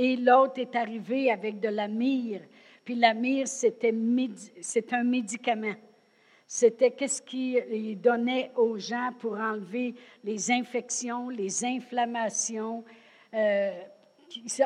Et 0.00 0.14
l'autre 0.14 0.60
est 0.60 0.76
arrivé 0.76 1.28
avec 1.28 1.58
de 1.58 1.68
la 1.68 1.88
myrrhe. 1.88 2.46
Puis 2.84 2.94
la 2.94 3.14
myrrhe, 3.14 3.48
c'était 3.48 3.92
un 4.92 5.02
médicament. 5.02 5.74
C'était 6.46 6.92
qu'est-ce 6.92 7.20
qu'il 7.20 8.00
donnait 8.00 8.52
aux 8.54 8.78
gens 8.78 9.10
pour 9.18 9.32
enlever 9.32 9.96
les 10.22 10.52
infections, 10.52 11.28
les 11.30 11.64
inflammations. 11.64 12.84
Euh, 13.34 13.72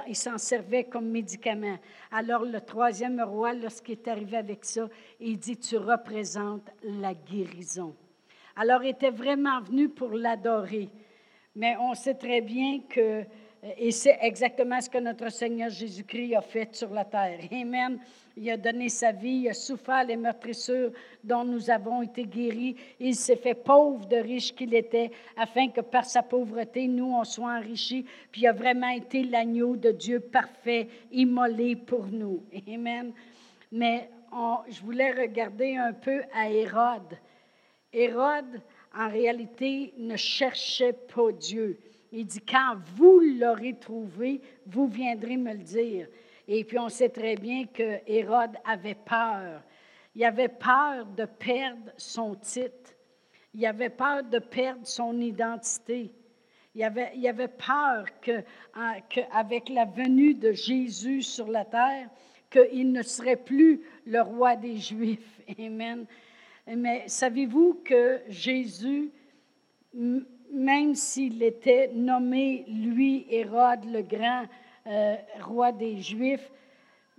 il 0.07 0.17
s'en 0.17 0.37
servait 0.37 0.85
comme 0.85 1.09
médicament. 1.09 1.79
Alors 2.11 2.45
le 2.45 2.61
troisième 2.61 3.23
roi, 3.23 3.55
lorsqu'il 3.55 3.93
est 3.93 4.09
arrivé 4.09 4.37
avec 4.37 4.67
ça, 4.67 4.87
il 5.19 5.39
dit, 5.39 5.57
tu 5.57 5.79
représentes 5.79 6.69
la 6.83 7.15
guérison. 7.15 7.97
Alors 8.55 8.85
il 8.85 8.91
était 8.91 9.11
vraiment 9.11 9.63
venu 9.63 9.89
pour 9.89 10.11
l'adorer. 10.11 10.91
Mais 11.57 11.75
on 11.81 11.95
sait 11.95 12.17
très 12.17 12.43
bien 12.43 12.81
que 12.87 13.25
et 13.79 13.93
c'est 13.93 14.19
exactement 14.21 14.81
ce 14.81 14.91
que 14.91 14.99
notre 14.99 15.31
Seigneur 15.31 15.71
Jésus-Christ 15.71 16.35
a 16.35 16.41
fait 16.41 16.75
sur 16.75 16.93
la 16.93 17.05
terre. 17.05 17.39
Amen. 17.53 17.99
Il 18.37 18.51
a 18.51 18.57
donné 18.57 18.89
sa 18.89 19.13
vie, 19.13 19.43
il 19.43 19.49
a 19.49 19.55
souffert 19.55 20.05
les 20.05 20.17
meurtrissures 20.17 20.91
dont 21.23 21.45
nous 21.45 21.71
avons 21.71 22.03
été 22.03 22.25
guéris. 22.25 22.75
Il 22.99 23.15
s'est 23.15 23.37
fait 23.37 23.55
pauvre 23.55 24.07
de 24.07 24.17
riche 24.17 24.53
qu'il 24.55 24.75
était, 24.75 25.13
afin 25.37 25.69
que 25.69 25.81
par 25.81 26.05
sa 26.07 26.23
pauvreté, 26.23 26.89
nous, 26.89 27.15
on 27.15 27.23
soit 27.23 27.59
enrichis. 27.59 28.05
Puis 28.33 28.43
il 28.43 28.47
a 28.49 28.53
vraiment 28.53 28.89
été 28.89 29.23
l'agneau 29.23 29.77
de 29.77 29.93
Dieu 29.93 30.19
parfait, 30.19 30.89
immolé 31.13 31.77
pour 31.77 32.07
nous. 32.07 32.43
Amen. 32.67 33.13
Mais 33.71 34.09
je 34.71 34.81
voulais 34.81 35.13
regarder 35.13 35.77
un 35.77 35.93
peu 35.93 36.23
à 36.35 36.51
Hérode. 36.51 37.19
Hérode, 37.93 38.61
en 38.97 39.09
réalité, 39.09 39.93
ne 39.99 40.17
cherchait 40.17 40.95
pas 40.95 41.31
Dieu. 41.33 41.79
Il 42.13 42.27
dit, 42.27 42.41
quand 42.41 42.77
vous 42.95 43.21
l'aurez 43.21 43.79
trouvé, 43.79 44.43
vous 44.67 44.87
viendrez 44.87 45.39
me 45.39 45.53
le 45.53 45.63
dire. 45.63 46.07
Et 46.47 46.63
puis 46.65 46.79
on 46.79 46.91
sait 46.91 47.09
très 47.09 47.37
bien 47.37 47.65
que 47.67 47.99
Hérode 48.07 48.57
avait 48.65 48.95
peur. 48.95 49.63
Il 50.15 50.25
avait 50.25 50.49
peur 50.49 51.07
de 51.07 51.25
perdre 51.25 51.91
son 51.97 52.35
titre. 52.35 52.95
Il 53.55 53.65
avait 53.65 53.89
peur 53.89 54.23
de 54.25 54.39
perdre 54.39 54.87
son 54.87 55.19
identité. 55.21 56.13
Il 56.75 56.85
avait, 56.85 57.13
il 57.15 57.27
avait 57.27 57.49
peur 57.49 58.05
qu'avec 58.21 59.65
que 59.65 59.73
la 59.73 59.85
venue 59.85 60.35
de 60.35 60.53
Jésus 60.53 61.23
sur 61.23 61.49
la 61.49 61.65
terre, 61.65 62.09
qu'il 62.51 62.93
ne 62.93 63.03
serait 63.03 63.37
plus 63.37 63.83
le 64.07 64.21
roi 64.21 64.57
des 64.57 64.77
Juifs. 64.77 65.41
Amen. 65.59 66.07
Mais 66.67 67.05
savez-vous 67.09 67.81
que 67.85 68.21
Jésus 68.29 69.11
même 70.53 70.95
s'il 70.95 71.43
était 71.43 71.91
nommé, 71.95 72.65
lui, 72.69 73.27
Hérode 73.31 73.85
le 73.87 74.03
grand, 74.03 74.45
euh, 74.87 75.17
roi 75.41 75.73
des 75.73 75.99
Juifs, 75.99 76.51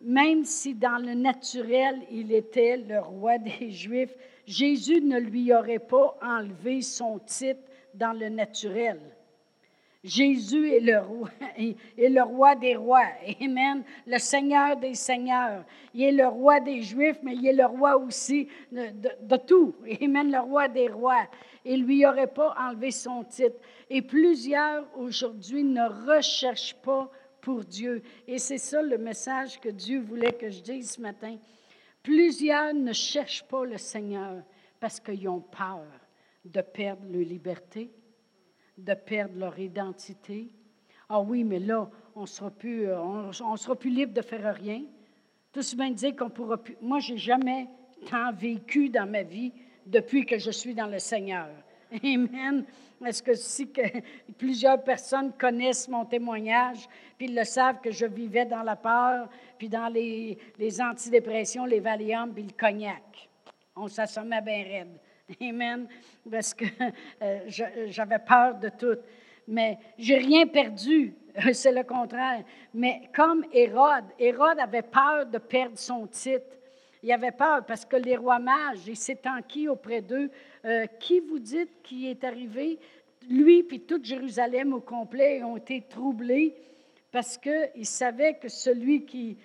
même 0.02 0.44
si 0.44 0.74
dans 0.74 0.98
le 0.98 1.14
naturel 1.14 2.02
il 2.12 2.32
était 2.32 2.78
le 2.78 3.00
roi 3.00 3.38
des 3.38 3.72
Juifs, 3.72 4.16
Jésus 4.46 5.02
ne 5.02 5.20
lui 5.20 5.54
aurait 5.54 5.80
pas 5.80 6.18
enlevé 6.22 6.82
son 6.82 7.20
titre 7.20 7.62
dans 7.94 8.12
le 8.12 8.30
naturel. 8.30 9.00
Jésus 10.04 10.70
est 10.70 10.80
le 12.10 12.24
roi, 12.24 12.56
des 12.56 12.76
rois. 12.76 13.08
Amen. 13.42 13.84
Le 14.06 14.18
Seigneur 14.18 14.76
des 14.76 14.96
seigneurs. 14.96 15.64
Il 15.94 16.04
est 16.04 16.12
le 16.12 16.28
roi 16.28 16.60
des 16.60 16.82
Juifs, 16.82 17.20
mais 17.24 17.36
il 17.36 17.48
est 17.48 17.54
le 17.54 17.66
roi 17.66 17.98
aussi 17.98 18.48
de, 18.72 18.90
de 19.22 19.38
tout. 19.38 19.76
Amen. 20.02 20.32
Le 20.32 20.40
roi 20.40 20.68
des 20.68 20.90
rois. 20.90 21.28
Il 21.64 21.86
lui 21.86 22.06
aurait 22.06 22.28
pas 22.28 22.54
enlevé 22.60 22.92
son 22.92 23.24
titre. 23.24 23.58
Et 23.90 24.02
plusieurs 24.02 24.86
aujourd'hui 24.98 25.64
ne 25.64 26.08
recherchent 26.08 26.76
pas 26.84 27.10
pour 27.40 27.64
Dieu. 27.64 28.02
Et 28.28 28.40
c'est 28.40 28.58
ça 28.58 28.82
le 28.82 28.98
message 28.98 29.60
que 29.60 29.70
Dieu 29.70 30.02
voulait 30.02 30.34
que 30.34 30.50
je 30.50 30.62
dise 30.62 30.92
ce 30.92 31.02
matin. 31.02 31.38
Plusieurs 32.02 32.74
ne 32.74 32.92
cherchent 32.92 33.46
pas 33.48 33.64
le 33.64 33.78
Seigneur 33.78 34.44
parce 34.80 35.00
qu'ils 35.00 35.30
ont 35.30 35.40
peur 35.40 35.86
de 36.44 36.60
perdre 36.60 37.06
leur 37.10 37.22
liberté, 37.22 37.90
de 38.78 38.94
perdre 38.94 39.38
leur 39.38 39.58
identité. 39.60 40.50
Ah 41.10 41.22
oui, 41.22 41.44
mais 41.44 41.60
là, 41.60 41.90
on 42.16 42.26
sera 42.26 42.50
plus, 42.50 42.88
euh, 42.88 43.00
on, 43.00 43.58
sera 43.58 43.76
plus 43.76 43.90
libre 43.90 44.14
de 44.14 44.22
faire 44.22 44.56
rien. 44.56 44.84
Tout 45.52 45.62
bien 45.76 45.92
dire 45.92 46.16
qu'on 46.16 46.30
pourra 46.30 46.58
plus. 46.58 46.76
Moi, 46.82 47.00
j'ai 47.00 47.18
jamais 47.18 47.68
tant 48.10 48.32
vécu 48.34 48.90
dans 48.90 49.10
ma 49.10 49.24
vie 49.24 49.52
depuis 49.86 50.26
que 50.26 50.38
je 50.38 50.52
suis 50.52 50.74
dans 50.74 50.88
le 50.88 51.00
Seigneur. 51.00 51.50
Amen. 52.04 52.66
Est-ce 53.06 53.22
que 53.22 53.34
si 53.34 53.72
que 53.72 53.82
plusieurs 54.38 54.84
personnes 54.84 55.34
connaissent 55.34 55.88
mon 55.88 56.06
témoignage, 56.06 56.88
puis 57.18 57.28
ils 57.28 57.36
le 57.36 57.44
savent 57.44 57.82
que 57.82 57.92
je 57.92 58.06
vivais 58.06 58.46
dans 58.46 58.64
la 58.64 58.76
peur, 58.76 59.30
puis 59.58 59.70
dans 59.70 59.90
les, 59.90 60.38
les 60.58 60.82
antidépressions, 60.82 61.66
les 61.66 61.80
Valium, 61.80 62.34
puis 62.34 62.44
le 62.44 62.54
cognac? 62.58 63.30
On 63.76 63.88
s'assommait 63.88 64.42
bien 64.42 64.64
raide. 64.64 65.00
Amen. 65.42 65.88
Parce 66.30 66.54
que 66.54 66.66
euh, 67.22 67.40
j'avais 67.88 68.20
peur 68.20 68.56
de 68.56 68.70
tout. 68.70 69.00
Mais 69.48 69.78
j'ai 69.98 70.18
rien 70.18 70.48
perdu. 70.48 71.14
C'est 71.54 71.72
le 71.72 71.84
contraire. 71.84 72.44
Mais 72.74 73.10
comme 73.16 73.46
Hérode, 73.52 74.06
Hérode 74.20 74.60
avait 74.60 74.84
peur 74.84 75.26
de 75.26 75.38
perdre 75.38 75.78
son 75.78 76.08
titre. 76.08 76.46
Il 77.02 77.12
avait 77.12 77.32
peur 77.32 77.66
parce 77.66 77.84
que 77.84 77.98
les 77.98 78.16
rois 78.16 78.40
mages, 78.40 78.88
il 78.88 78.96
s'est 78.96 79.22
enquis 79.26 79.68
auprès 79.68 80.02
d'eux. 80.02 80.32
Euh, 80.64 80.86
qui 81.00 81.20
vous 81.20 81.40
dites 81.40 81.82
qui 81.84 82.08
est 82.08 82.24
arrivé? 82.24 82.80
Lui 83.30 83.64
puis 83.64 83.82
toute 83.82 84.06
Jérusalem 84.06 84.74
au 84.74 84.80
complet 84.80 85.44
ont 85.44 85.58
été 85.58 85.82
troublés 85.82 86.56
parce 87.12 87.38
qu'ils 87.38 87.86
savaient 87.86 88.36
que 88.36 88.48
celui 88.48 89.06
qui, 89.06 89.38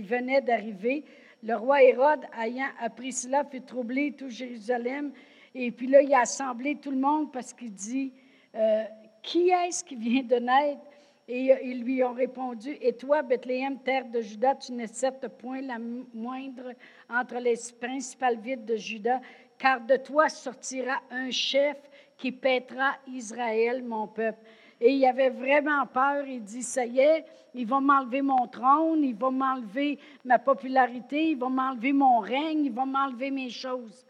venait 0.00 0.40
d'arriver, 0.40 1.04
le 1.42 1.54
roi 1.54 1.82
Hérode, 1.82 2.24
ayant 2.40 2.68
appris 2.80 3.12
cela, 3.12 3.44
fut 3.44 3.60
troublé 3.60 4.12
tout 4.12 4.28
Jérusalem. 4.28 5.12
Et 5.54 5.70
puis 5.70 5.86
là, 5.86 6.02
il 6.02 6.12
a 6.12 6.20
assemblé 6.20 6.76
tout 6.76 6.90
le 6.90 6.98
monde 6.98 7.32
parce 7.32 7.52
qu'il 7.52 7.72
dit, 7.72 8.12
euh, 8.54 8.84
qui 9.22 9.50
est-ce 9.50 9.84
qui 9.84 9.96
vient 9.96 10.22
de 10.22 10.36
naître? 10.36 10.82
Et 11.28 11.52
euh, 11.52 11.56
ils 11.62 11.82
lui 11.82 12.04
ont 12.04 12.12
répondu, 12.12 12.76
Et 12.80 12.92
toi, 12.92 13.22
Bethléem, 13.22 13.78
terre 13.80 14.06
de 14.06 14.20
Juda, 14.20 14.54
tu 14.54 14.72
n'es 14.72 14.86
certes 14.86 15.26
point 15.28 15.60
la 15.60 15.78
moindre 16.14 16.72
entre 17.08 17.38
les 17.38 17.56
principales 17.80 18.38
villes 18.38 18.64
de 18.64 18.76
Juda, 18.76 19.20
car 19.58 19.80
de 19.80 19.96
toi 19.96 20.28
sortira 20.28 21.00
un 21.10 21.30
chef 21.30 21.76
qui 22.16 22.32
pètera 22.32 22.96
Israël, 23.08 23.82
mon 23.82 24.06
peuple. 24.06 24.38
Et 24.80 24.92
il 24.92 25.04
avait 25.06 25.30
vraiment 25.30 25.86
peur. 25.86 26.26
Il 26.26 26.42
dit, 26.42 26.62
ça 26.62 26.84
y 26.84 26.98
est, 26.98 27.24
il 27.54 27.66
va 27.66 27.80
m'enlever 27.80 28.22
mon 28.22 28.46
trône, 28.46 29.02
il 29.02 29.14
va 29.14 29.30
m'enlever 29.30 29.98
ma 30.24 30.38
popularité, 30.38 31.30
il 31.30 31.38
va 31.38 31.48
m'enlever 31.48 31.92
mon 31.92 32.18
règne, 32.18 32.66
il 32.66 32.72
va 32.72 32.84
m'enlever 32.84 33.30
mes 33.30 33.50
choses. 33.50 34.06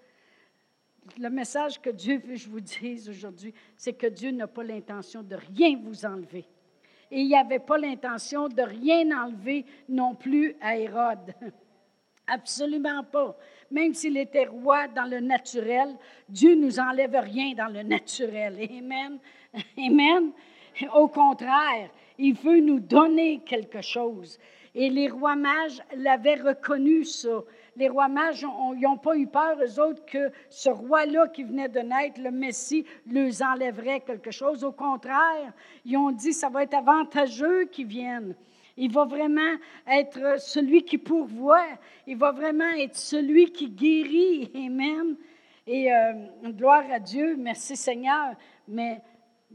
Le 1.19 1.31
message 1.31 1.81
que 1.81 1.91
Dieu 1.91 2.17
veut 2.19 2.35
que 2.35 2.35
je 2.35 2.49
vous 2.49 2.61
dise 2.61 3.09
aujourd'hui, 3.09 3.55
c'est 3.77 3.93
que 3.93 4.09
Dieu 4.09 4.33
n'a 4.33 4.49
pas 4.49 4.65
l'intention 4.65 5.23
de 5.23 5.37
rien 5.37 5.79
vous 5.81 6.05
enlever. 6.05 6.47
Et 7.11 7.21
il 7.21 7.35
avait 7.37 7.61
pas 7.61 7.79
l'intention 7.79 8.49
de 8.49 8.63
rien 8.63 9.25
enlever 9.25 9.65
non 9.89 10.15
plus 10.15 10.57
à 10.61 10.77
Hérode. 10.77 11.33
Absolument 12.27 13.05
pas. 13.05 13.37
Même 13.71 13.95
s'il 13.95 14.17
était 14.17 14.47
roi 14.47 14.89
dans 14.89 15.05
le 15.05 15.21
naturel, 15.21 15.97
Dieu 16.29 16.57
nous 16.57 16.81
enlève 16.81 17.15
rien 17.15 17.55
dans 17.55 17.73
le 17.73 17.85
naturel. 17.85 18.59
Amen. 18.69 19.19
Amen. 19.79 20.33
Au 20.95 21.09
contraire, 21.09 21.91
il 22.19 22.35
veut 22.35 22.61
nous 22.61 22.81
donner 22.81 23.41
quelque 23.45 23.81
chose. 23.81 24.39
Et 24.75 24.91
les 24.91 25.09
rois 25.09 25.37
mages 25.37 25.83
l'avaient 25.97 26.35
reconnu, 26.35 27.05
ça. 27.05 27.43
Les 27.77 27.89
rois 27.89 28.09
mages, 28.09 28.45
n'ont 28.45 28.97
pas 28.97 29.17
eu 29.17 29.27
peur, 29.27 29.59
eux 29.63 29.81
autres, 29.81 30.05
que 30.07 30.31
ce 30.49 30.71
roi-là 30.71 31.29
qui 31.29 31.45
venait 31.45 31.69
de 31.69 31.81
naître, 31.81 32.21
le 32.21 32.31
Messie, 32.31 32.85
leur 33.07 33.31
enlèverait 33.43 34.01
quelque 34.01 34.31
chose. 34.31 34.65
Au 34.65 34.73
contraire, 34.73 35.53
ils 35.85 35.97
ont 35.97 36.11
dit, 36.11 36.33
ça 36.33 36.49
va 36.49 36.63
être 36.63 36.75
avantageux 36.75 37.67
qu'ils 37.67 37.87
viennent. 37.87 38.35
Il 38.79 38.93
va 38.93 39.05
vraiment 39.07 39.57
être 39.87 40.39
celui 40.41 40.85
qui 40.85 40.99
pourvoit. 40.99 41.65
Il 42.07 42.19
va 42.19 42.33
vraiment 42.33 42.71
être 42.79 42.97
celui 42.97 43.51
qui 43.53 43.71
guérit. 43.71 44.51
Amen. 44.55 45.17
Et 45.67 45.91
euh, 45.91 46.13
gloire 46.53 46.85
à 46.91 46.99
Dieu. 46.99 47.37
Merci 47.39 47.77
Seigneur. 47.77 48.35
Mais 48.69 49.01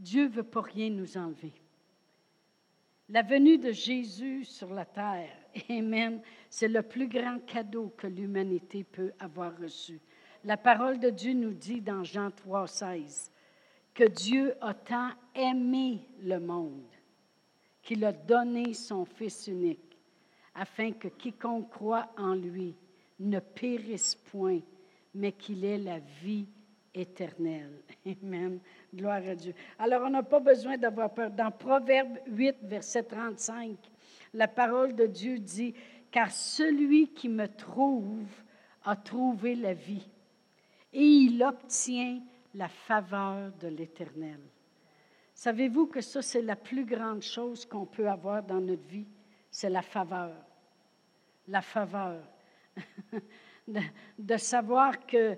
Dieu 0.01 0.27
veut 0.27 0.43
pas 0.43 0.61
rien 0.61 0.89
nous 0.89 1.15
enlever. 1.15 1.53
La 3.09 3.21
venue 3.21 3.57
de 3.57 3.71
Jésus 3.71 4.45
sur 4.45 4.73
la 4.73 4.85
terre, 4.85 5.35
Amen, 5.69 6.21
c'est 6.49 6.67
le 6.67 6.81
plus 6.81 7.07
grand 7.07 7.39
cadeau 7.45 7.93
que 7.97 8.07
l'humanité 8.07 8.83
peut 8.83 9.11
avoir 9.19 9.57
reçu. 9.57 9.99
La 10.43 10.57
parole 10.57 10.99
de 10.99 11.09
Dieu 11.09 11.33
nous 11.33 11.53
dit 11.53 11.81
dans 11.81 12.03
Jean 12.03 12.31
3, 12.31 12.67
16 12.67 13.31
que 13.93 14.05
Dieu 14.05 14.55
a 14.61 14.73
tant 14.73 15.11
aimé 15.35 15.99
le 16.21 16.39
monde 16.39 16.89
qu'il 17.83 18.03
a 18.05 18.11
donné 18.11 18.73
son 18.73 19.05
Fils 19.05 19.47
unique, 19.47 19.97
afin 20.55 20.91
que 20.91 21.09
quiconque 21.09 21.69
croit 21.69 22.09
en 22.17 22.33
lui 22.33 22.75
ne 23.19 23.39
périsse 23.39 24.15
point, 24.15 24.61
mais 25.13 25.31
qu'il 25.33 25.63
ait 25.63 25.77
la 25.77 25.99
vie 25.99 26.47
éternelle. 26.93 27.81
Amen. 28.23 28.59
Gloire 28.93 29.21
à 29.25 29.35
Dieu. 29.35 29.53
Alors, 29.79 30.03
on 30.03 30.09
n'a 30.09 30.23
pas 30.23 30.39
besoin 30.39 30.77
d'avoir 30.77 31.13
peur. 31.13 31.31
Dans 31.31 31.49
Proverbe 31.49 32.17
8, 32.27 32.57
verset 32.63 33.03
35, 33.03 33.77
la 34.33 34.47
parole 34.47 34.95
de 34.95 35.05
Dieu 35.05 35.39
dit, 35.39 35.73
Car 36.11 36.29
celui 36.29 37.13
qui 37.13 37.29
me 37.29 37.47
trouve 37.47 38.27
a 38.83 38.95
trouvé 38.95 39.55
la 39.55 39.73
vie, 39.73 40.09
et 40.91 41.03
il 41.03 41.41
obtient 41.41 42.21
la 42.53 42.67
faveur 42.67 43.51
de 43.61 43.69
l'Éternel. 43.69 44.39
Savez-vous 45.33 45.87
que 45.87 46.01
ça, 46.01 46.21
c'est 46.21 46.41
la 46.41 46.57
plus 46.57 46.85
grande 46.85 47.21
chose 47.21 47.65
qu'on 47.65 47.85
peut 47.85 48.09
avoir 48.09 48.43
dans 48.43 48.59
notre 48.59 48.85
vie? 48.87 49.07
C'est 49.49 49.69
la 49.69 49.81
faveur. 49.81 50.35
La 51.47 51.61
faveur. 51.61 52.21
de, 53.67 54.37
savoir 54.37 55.05
que, 55.05 55.37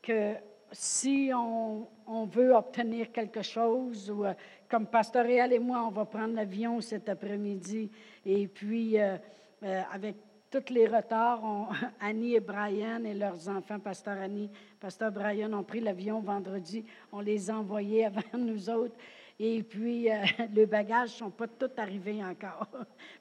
que 0.00 0.34
si 0.72 1.30
on, 1.34 1.86
veut 2.26 2.54
obtenir 2.54 3.12
quelque 3.12 3.42
chose, 3.42 4.10
ou 4.10 4.24
euh, 4.24 4.34
comme 4.68 4.86
Pasteur 4.86 5.24
Réal 5.24 5.52
et 5.52 5.58
moi, 5.58 5.84
on 5.86 5.90
va 5.90 6.04
prendre 6.04 6.34
l'avion 6.34 6.80
cet 6.80 7.08
après-midi, 7.08 7.90
et 8.24 8.46
puis 8.48 8.98
euh, 8.98 9.16
euh, 9.62 9.82
avec 9.92 10.16
tous 10.50 10.72
les 10.72 10.86
retards, 10.86 11.42
Annie 12.00 12.34
et 12.34 12.40
Brian 12.40 13.04
et 13.04 13.14
leurs 13.14 13.48
enfants, 13.48 13.78
Pasteur 13.78 14.18
Annie, 14.18 14.50
Pasteur 14.78 15.10
Brian, 15.12 15.52
ont 15.52 15.62
pris 15.62 15.80
l'avion 15.80 16.20
vendredi, 16.20 16.84
on 17.10 17.20
les 17.20 17.50
a 17.50 17.56
envoyés 17.56 18.04
avant 18.06 18.38
nous 18.38 18.68
autres. 18.70 18.96
Et 19.38 19.62
puis, 19.62 20.10
euh, 20.10 20.22
les 20.54 20.66
bagages 20.66 21.14
ne 21.14 21.16
sont 21.16 21.30
pas 21.30 21.48
tous 21.48 21.70
arrivés 21.76 22.22
encore. 22.24 22.68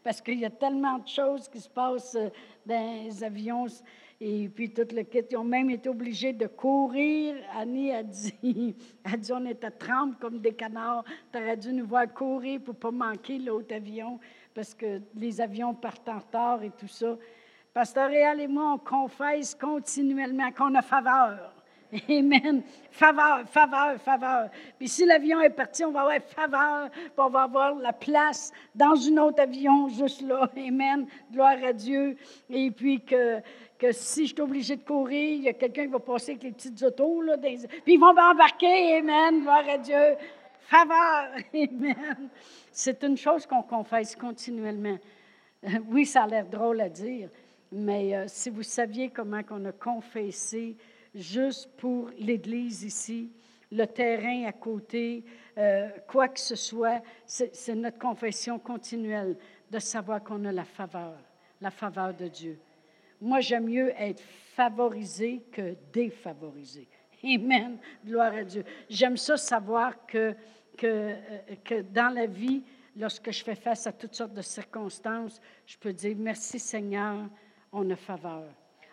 Parce 0.03 0.21
qu'il 0.21 0.39
y 0.39 0.45
a 0.45 0.49
tellement 0.49 0.99
de 0.99 1.07
choses 1.07 1.47
qui 1.47 1.59
se 1.59 1.69
passent 1.69 2.17
dans 2.65 3.03
les 3.05 3.23
avions. 3.23 3.65
Et 4.23 4.49
puis, 4.49 4.71
tout 4.71 4.85
le 4.95 5.01
kit. 5.01 5.23
Ils 5.31 5.37
ont 5.37 5.43
même 5.43 5.71
été 5.71 5.89
obligés 5.89 6.31
de 6.31 6.45
courir. 6.45 7.35
Annie 7.57 7.91
a 7.91 8.03
dit, 8.03 8.75
a 9.03 9.17
dit 9.17 9.31
on 9.33 9.43
était 9.47 9.71
trempe 9.71 10.19
comme 10.19 10.37
des 10.37 10.53
canards. 10.53 11.03
Tu 11.33 11.39
aurais 11.39 11.57
dû 11.57 11.73
nous 11.73 11.87
voir 11.87 12.13
courir 12.13 12.61
pour 12.61 12.75
ne 12.75 12.79
pas 12.79 12.91
manquer 12.91 13.39
l'autre 13.39 13.73
avion. 13.73 14.19
Parce 14.53 14.75
que 14.75 15.01
les 15.15 15.41
avions 15.41 15.73
partent 15.73 16.07
en 16.07 16.19
retard 16.19 16.61
et 16.61 16.69
tout 16.69 16.87
ça. 16.87 17.17
Pasteur 17.73 18.09
Réal 18.09 18.41
et 18.41 18.47
moi, 18.47 18.73
on 18.73 18.77
confesse 18.77 19.55
continuellement 19.55 20.51
qu'on 20.51 20.75
a 20.75 20.83
faveur. 20.83 21.55
Amen. 22.09 22.63
Faveur, 22.89 23.47
faveur, 23.49 23.99
faveur. 24.01 24.49
Puis 24.77 24.87
si 24.87 25.05
l'avion 25.05 25.41
est 25.41 25.49
parti, 25.49 25.83
on 25.83 25.91
va 25.91 26.01
avoir 26.01 26.21
faveur, 26.21 26.89
puis 26.89 27.09
on 27.17 27.29
va 27.29 27.43
avoir 27.43 27.75
la 27.75 27.93
place 27.93 28.51
dans 28.73 28.93
un 28.93 29.17
autre 29.17 29.41
avion 29.41 29.89
juste 29.89 30.21
là. 30.21 30.49
Amen. 30.55 31.05
Gloire 31.31 31.57
à 31.63 31.73
Dieu. 31.73 32.15
Et 32.49 32.71
puis 32.71 33.03
que, 33.03 33.41
que 33.81 33.91
si 33.91 34.27
je 34.27 34.33
suis 34.33 34.41
obligé 34.41 34.75
de 34.75 34.83
courir, 34.83 35.37
il 35.37 35.41
y 35.41 35.49
a 35.49 35.53
quelqu'un 35.53 35.85
qui 35.85 35.91
va 35.91 35.99
passer 35.99 36.33
avec 36.33 36.43
les 36.43 36.51
petites 36.51 36.83
autos, 36.83 37.19
là, 37.23 37.35
puis 37.39 37.57
ils 37.87 37.99
vont 37.99 38.13
m'embarquer. 38.13 38.97
Amen. 38.97 39.41
Gloire 39.41 39.67
à 39.67 39.77
Dieu. 39.79 40.17
Faveur. 40.59 41.31
Amen. 41.55 42.29
C'est 42.71 43.01
une 43.01 43.17
chose 43.17 43.47
qu'on 43.47 43.63
confesse 43.63 44.15
continuellement. 44.15 44.99
Oui, 45.87 46.05
ça 46.05 46.23
a 46.23 46.27
l'air 46.27 46.45
drôle 46.45 46.79
à 46.79 46.89
dire, 46.89 47.29
mais 47.71 48.15
euh, 48.15 48.25
si 48.27 48.51
vous 48.51 48.61
saviez 48.61 49.09
comment 49.09 49.41
on 49.49 49.65
a 49.65 49.71
confessé 49.71 50.77
juste 51.15 51.67
pour 51.77 52.11
l'Église 52.19 52.83
ici, 52.83 53.31
le 53.71 53.85
terrain 53.85 54.45
à 54.45 54.51
côté, 54.51 55.23
euh, 55.57 55.89
quoi 56.07 56.27
que 56.27 56.39
ce 56.39 56.55
soit, 56.55 57.01
c'est 57.25 57.75
notre 57.75 57.97
confession 57.97 58.59
continuelle 58.59 59.37
de 59.71 59.79
savoir 59.79 60.23
qu'on 60.23 60.45
a 60.45 60.51
la 60.51 60.65
faveur, 60.65 61.17
la 61.59 61.71
faveur 61.71 62.13
de 62.13 62.27
Dieu. 62.27 62.59
Moi, 63.21 63.39
j'aime 63.39 63.65
mieux 63.65 63.91
être 63.97 64.21
favorisé 64.55 65.43
que 65.51 65.75
défavorisé. 65.93 66.87
Amen. 67.23 67.77
Gloire 68.05 68.33
à 68.33 68.43
Dieu. 68.43 68.63
J'aime 68.89 69.15
ça 69.15 69.37
savoir 69.37 70.05
que, 70.07 70.35
que, 70.77 71.15
euh, 71.71 71.83
dans 71.93 72.13
la 72.13 72.25
vie, 72.25 72.63
lorsque 72.97 73.31
je 73.31 73.43
fais 73.43 73.55
face 73.55 73.85
à 73.85 73.91
toutes 73.91 74.15
sortes 74.15 74.33
de 74.33 74.41
circonstances, 74.41 75.39
je 75.65 75.77
peux 75.77 75.93
dire 75.93 76.15
merci 76.17 76.57
Seigneur, 76.57 77.29
on 77.71 77.89
a 77.91 77.95
faveur 77.95 78.45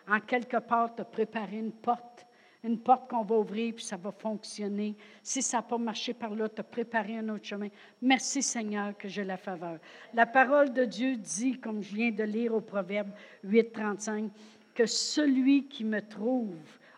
en 0.09 0.19
quelque 0.19 0.57
part, 0.57 0.95
te 0.95 1.03
préparer 1.03 1.57
une 1.57 1.71
porte, 1.71 2.25
une 2.63 2.79
porte 2.79 3.09
qu'on 3.09 3.23
va 3.23 3.37
ouvrir, 3.37 3.73
puis 3.73 3.85
ça 3.85 3.95
va 3.95 4.11
fonctionner. 4.11 4.95
Si 5.23 5.41
ça 5.41 5.57
n'a 5.57 5.63
pas 5.63 5.77
marché 5.77 6.13
par 6.13 6.35
là, 6.35 6.49
te 6.49 6.61
préparer 6.61 7.17
un 7.17 7.29
autre 7.29 7.45
chemin. 7.45 7.69
Merci 8.01 8.41
Seigneur 8.41 8.97
que 8.97 9.07
j'ai 9.07 9.23
la 9.23 9.37
faveur. 9.37 9.79
La 10.13 10.25
parole 10.25 10.73
de 10.73 10.83
Dieu 10.85 11.15
dit, 11.15 11.57
comme 11.59 11.81
je 11.81 11.95
viens 11.95 12.11
de 12.11 12.23
lire 12.23 12.53
au 12.53 12.61
Proverbe 12.61 13.11
8, 13.43 13.71
35, 13.71 14.31
que 14.75 14.85
celui 14.85 15.67
qui 15.67 15.83
me 15.83 16.01
trouve 16.01 16.55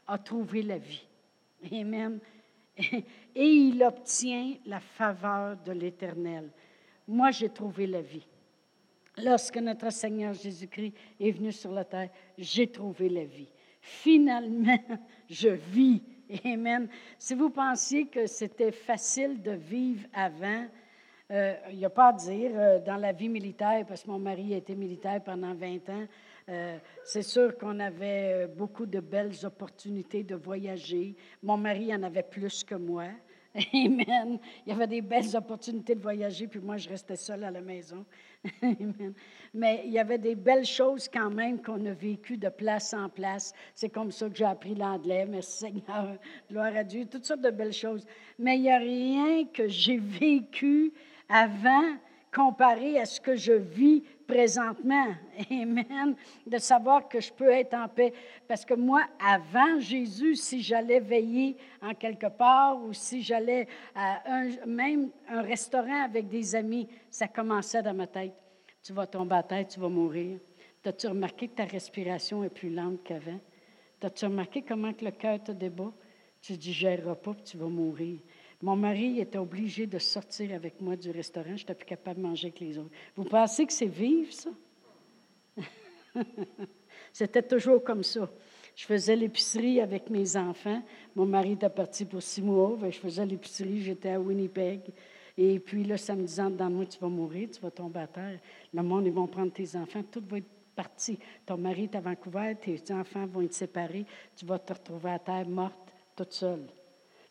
a 0.07 0.17
trouvé 0.17 0.63
la 0.63 0.77
vie. 0.77 1.05
Amen. 1.71 2.19
Et 2.77 3.03
il 3.35 3.83
obtient 3.83 4.55
la 4.65 4.79
faveur 4.79 5.57
de 5.57 5.71
l'Éternel. 5.71 6.49
Moi, 7.07 7.31
j'ai 7.31 7.49
trouvé 7.49 7.85
la 7.85 8.01
vie. 8.01 8.25
Lorsque 9.17 9.57
notre 9.57 9.91
Seigneur 9.91 10.33
Jésus-Christ 10.33 10.93
est 11.19 11.31
venu 11.31 11.51
sur 11.51 11.71
la 11.71 11.83
terre, 11.83 12.09
j'ai 12.37 12.67
trouvé 12.71 13.09
la 13.09 13.25
vie. 13.25 13.49
Finalement, 13.81 14.77
je 15.29 15.49
vis. 15.49 16.01
Amen. 16.45 16.87
Si 17.17 17.35
vous 17.35 17.49
pensiez 17.49 18.07
que 18.07 18.25
c'était 18.25 18.71
facile 18.71 19.41
de 19.41 19.51
vivre 19.51 20.07
avant, 20.13 20.65
euh, 21.31 21.55
il 21.71 21.77
n'y 21.77 21.85
a 21.85 21.89
pas 21.89 22.09
à 22.09 22.13
dire 22.13 22.51
euh, 22.53 22.79
dans 22.79 22.95
la 22.95 23.11
vie 23.11 23.27
militaire, 23.27 23.85
parce 23.87 24.03
que 24.03 24.09
mon 24.09 24.19
mari 24.19 24.53
a 24.53 24.57
été 24.57 24.75
militaire 24.75 25.21
pendant 25.23 25.53
20 25.53 25.89
ans, 25.89 26.05
euh, 26.49 26.77
c'est 27.03 27.21
sûr 27.21 27.57
qu'on 27.57 27.79
avait 27.79 28.47
beaucoup 28.47 28.85
de 28.85 28.99
belles 28.99 29.33
opportunités 29.43 30.23
de 30.23 30.35
voyager. 30.35 31.15
Mon 31.43 31.57
mari 31.57 31.93
en 31.93 32.03
avait 32.03 32.23
plus 32.23 32.63
que 32.63 32.75
moi. 32.75 33.05
Amen. 33.73 34.39
Il 34.65 34.69
y 34.69 34.71
avait 34.71 34.87
des 34.87 35.01
belles 35.01 35.35
opportunités 35.35 35.95
de 35.95 36.01
voyager, 36.01 36.47
puis 36.47 36.59
moi, 36.59 36.77
je 36.77 36.87
restais 36.87 37.15
seule 37.15 37.43
à 37.43 37.51
la 37.51 37.61
maison. 37.61 38.05
Amen. 38.61 39.13
Mais 39.53 39.83
il 39.85 39.91
y 39.91 39.99
avait 39.99 40.17
des 40.17 40.35
belles 40.35 40.65
choses 40.65 41.09
quand 41.09 41.29
même 41.29 41.61
qu'on 41.61 41.85
a 41.85 41.91
vécues 41.91 42.37
de 42.37 42.49
place 42.49 42.93
en 42.93 43.09
place. 43.09 43.53
C'est 43.75 43.89
comme 43.89 44.11
ça 44.11 44.29
que 44.29 44.35
j'ai 44.35 44.45
appris 44.45 44.75
l'anglais. 44.75 45.25
Merci 45.25 45.59
Seigneur. 45.59 46.17
Gloire 46.49 46.75
à 46.75 46.83
Dieu. 46.83 47.05
Toutes 47.05 47.25
sortes 47.25 47.41
de 47.41 47.51
belles 47.51 47.73
choses. 47.73 48.05
Mais 48.39 48.55
il 48.55 48.61
n'y 48.61 48.71
a 48.71 48.77
rien 48.77 49.45
que 49.45 49.67
j'ai 49.67 49.97
vécu 49.97 50.93
avant 51.27 51.97
comparé 52.33 52.97
à 52.97 53.05
ce 53.05 53.19
que 53.19 53.35
je 53.35 53.51
vis 53.51 54.03
présentement. 54.31 55.07
Amen. 55.51 56.15
De 56.47 56.57
savoir 56.57 57.07
que 57.07 57.19
je 57.19 57.31
peux 57.31 57.49
être 57.49 57.73
en 57.73 57.87
paix. 57.87 58.13
Parce 58.47 58.63
que 58.63 58.73
moi, 58.73 59.03
avant 59.19 59.79
Jésus, 59.79 60.35
si 60.35 60.61
j'allais 60.61 60.99
veiller 61.01 61.57
en 61.81 61.93
quelque 61.93 62.27
part 62.27 62.81
ou 62.81 62.93
si 62.93 63.21
j'allais 63.21 63.67
à 63.93 64.21
un, 64.25 64.65
même 64.65 65.09
un 65.27 65.41
restaurant 65.41 66.03
avec 66.05 66.29
des 66.29 66.55
amis, 66.55 66.87
ça 67.09 67.27
commençait 67.27 67.83
dans 67.83 67.93
ma 67.93 68.07
tête. 68.07 68.33
Tu 68.81 68.93
vas 68.93 69.05
tomber 69.05 69.35
à 69.35 69.43
tête, 69.43 69.67
tu 69.69 69.79
vas 69.79 69.89
mourir. 69.89 70.39
As-tu 70.85 71.07
remarqué 71.07 71.47
que 71.47 71.55
ta 71.55 71.65
respiration 71.65 72.43
est 72.43 72.49
plus 72.49 72.73
lente 72.73 73.03
qu'avant? 73.03 73.39
As-tu 74.01 74.25
remarqué 74.25 74.63
comment 74.63 74.93
que 74.93 75.05
le 75.05 75.11
cœur 75.11 75.43
te 75.43 75.51
débat? 75.51 75.91
Tu 76.41 76.53
digéreras 76.53 77.15
pas, 77.15 77.33
puis 77.33 77.43
tu 77.43 77.57
vas 77.57 77.67
mourir. 77.67 78.19
Mon 78.61 78.75
mari 78.75 79.19
était 79.19 79.37
obligé 79.37 79.87
de 79.87 79.97
sortir 79.97 80.53
avec 80.53 80.79
moi 80.81 80.95
du 80.95 81.09
restaurant. 81.09 81.55
Je 81.55 81.63
n'étais 81.63 81.73
plus 81.73 81.85
capable 81.85 82.21
de 82.21 82.27
manger 82.27 82.47
avec 82.47 82.59
les 82.59 82.77
autres. 82.77 82.91
Vous 83.15 83.23
pensez 83.23 83.65
que 83.65 83.73
c'est 83.73 83.87
vivre, 83.87 84.31
ça? 84.31 84.49
C'était 87.13 87.41
toujours 87.41 87.83
comme 87.83 88.03
ça. 88.03 88.29
Je 88.75 88.85
faisais 88.85 89.15
l'épicerie 89.15 89.81
avec 89.81 90.09
mes 90.09 90.37
enfants. 90.37 90.81
Mon 91.15 91.25
mari 91.25 91.53
était 91.53 91.69
parti 91.69 92.05
pour 92.05 92.21
six 92.21 92.41
mois. 92.41 92.77
Je 92.89 92.99
faisais 92.99 93.25
l'épicerie. 93.25 93.81
J'étais 93.81 94.11
à 94.11 94.19
Winnipeg. 94.19 94.81
Et 95.37 95.59
puis 95.59 95.83
là, 95.83 95.97
ça 95.97 96.15
me 96.15 96.23
disait, 96.23 96.49
dans 96.51 96.69
moi, 96.69 96.85
tu 96.85 96.99
vas 96.99 97.09
mourir, 97.09 97.49
tu 97.51 97.59
vas 97.61 97.71
tomber 97.71 98.01
à 98.01 98.07
terre. 98.07 98.39
Le 98.73 98.83
monde, 98.83 99.07
ils 99.07 99.11
vont 99.11 99.27
prendre 99.27 99.51
tes 99.51 99.75
enfants. 99.75 100.03
Tout 100.03 100.23
va 100.29 100.37
être 100.37 100.49
parti. 100.75 101.17
Ton 101.45 101.57
mari 101.57 101.83
est 101.83 101.95
à 101.95 101.99
Vancouver. 101.99 102.55
Tes 102.61 102.79
enfants 102.93 103.25
vont 103.25 103.41
être 103.41 103.53
séparés. 103.53 104.05
Tu 104.35 104.45
vas 104.45 104.59
te 104.59 104.73
retrouver 104.73 105.11
à 105.11 105.19
terre 105.19 105.47
morte, 105.47 105.93
toute 106.15 106.33
seule. 106.33 106.67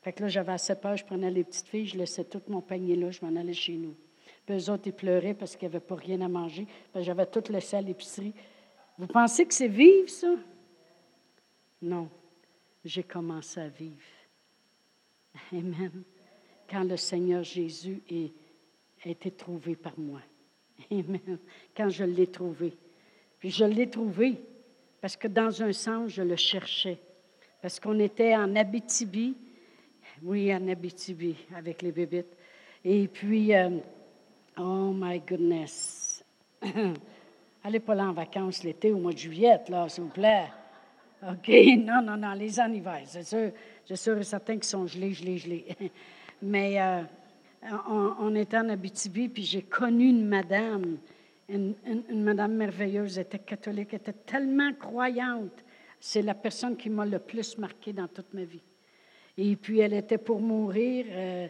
Fait 0.03 0.13
que 0.13 0.23
là, 0.23 0.29
j'avais 0.29 0.53
assez 0.53 0.75
peur, 0.75 0.97
je 0.97 1.05
prenais 1.05 1.31
les 1.31 1.45
petites 1.45 1.67
filles, 1.67 1.87
je 1.87 1.99
laissais 1.99 2.25
tout 2.25 2.43
mon 2.49 2.63
panier 2.63 2.97
là, 2.97 3.11
je 3.11 3.25
m'en 3.25 3.39
allais 3.39 3.53
chez 3.53 3.75
nous. 3.75 3.95
Puis 4.47 4.57
eux 4.57 4.71
autres, 4.71 4.85
ils 4.87 4.93
pleuraient 4.93 5.35
parce 5.35 5.57
qu'ils 5.57 5.69
n'avaient 5.69 5.81
pas 5.81 5.95
rien 5.95 6.21
à 6.23 6.29
manger. 6.29 6.67
j'avais 6.95 7.27
tout 7.27 7.45
laissé 7.51 7.77
à 7.77 7.83
l'épicerie. 7.83 8.33
Vous 8.99 9.07
pensez 9.07 9.47
que 9.47 9.55
c'est 9.55 9.69
vivre, 9.69 10.09
ça? 10.09 10.35
Non. 11.83 12.09
J'ai 12.85 13.03
commencé 13.03 13.61
à 13.61 13.69
vivre. 13.69 14.01
Amen. 15.53 16.03
Quand 16.69 16.85
le 16.85 16.97
Seigneur 16.97 17.43
Jésus 17.43 18.03
a 19.05 19.09
été 19.09 19.31
trouvé 19.31 19.77
par 19.77 19.99
moi. 19.99 20.21
Amen. 20.91 21.39
Quand 21.77 21.91
je 21.91 22.05
l'ai 22.05 22.27
trouvé. 22.27 22.77
Puis 23.39 23.51
je 23.51 23.65
l'ai 23.65 23.89
trouvé 23.89 24.41
parce 25.01 25.17
que 25.17 25.29
dans 25.29 25.63
un 25.63 25.73
sens, 25.73 26.11
je 26.11 26.23
le 26.23 26.37
cherchais. 26.37 26.99
Parce 27.63 27.81
qu'on 27.81 27.99
était 27.99 28.35
en 28.35 28.57
Abitibi. 28.57 29.37
Oui, 30.23 30.55
en 30.55 30.69
Abitibi, 30.69 31.37
avec 31.57 31.81
les 31.81 31.93
bébites. 31.93 32.37
Et 32.85 33.09
puis, 33.09 33.55
euh, 33.55 33.79
oh 34.59 34.93
my 34.95 35.21
goodness. 35.21 36.23
Allez 37.65 37.81
pas 37.81 37.95
là 37.95 38.05
en 38.05 38.13
vacances 38.13 38.63
l'été, 38.63 38.93
au 38.93 38.99
mois 38.99 39.13
de 39.13 39.19
juillet, 39.19 39.61
là, 39.69 39.89
s'il 39.89 40.05
vous 40.05 40.11
plaît. 40.11 40.49
OK, 41.23 41.49
non, 41.79 42.03
non, 42.03 42.17
non, 42.17 42.33
les 42.33 42.61
en 42.61 42.71
hiver, 42.73 43.01
c'est 43.07 43.23
sûr. 43.23 43.51
Suis 43.85 43.97
sûr 43.97 44.19
et 44.19 44.25
certain 44.25 44.55
qu'ils 44.55 44.65
sont 44.65 44.87
gelés, 44.87 45.13
gelés, 45.13 45.39
gelés. 45.39 45.67
Mais 46.43 46.81
euh, 46.81 47.03
on, 47.89 48.35
était 48.35 48.59
en 48.59 48.69
Abitibi, 48.69 49.29
puis 49.29 49.43
j'ai 49.43 49.63
connu 49.63 50.09
une 50.09 50.27
madame, 50.27 50.99
une, 51.49 51.75
madame 52.15 52.55
merveilleuse, 52.55 53.19
elle 53.19 53.27
était 53.27 53.39
catholique, 53.39 53.89
elle 53.93 54.01
était 54.01 54.13
tellement 54.13 54.73
croyante. 54.73 55.65
C'est 55.99 56.23
la 56.23 56.35
personne 56.35 56.77
qui 56.77 56.89
m'a 56.89 57.05
le 57.05 57.19
plus 57.19 57.59
marqué 57.59 57.93
dans 57.93 58.09
toute 58.09 58.33
ma 58.33 58.45
vie. 58.45 58.63
Et 59.37 59.57
puis, 59.57 59.81
elle 59.81 59.95
était 59.95 60.19
pour 60.19 60.41
mourir. 60.41 61.07
Euh, 61.11 61.49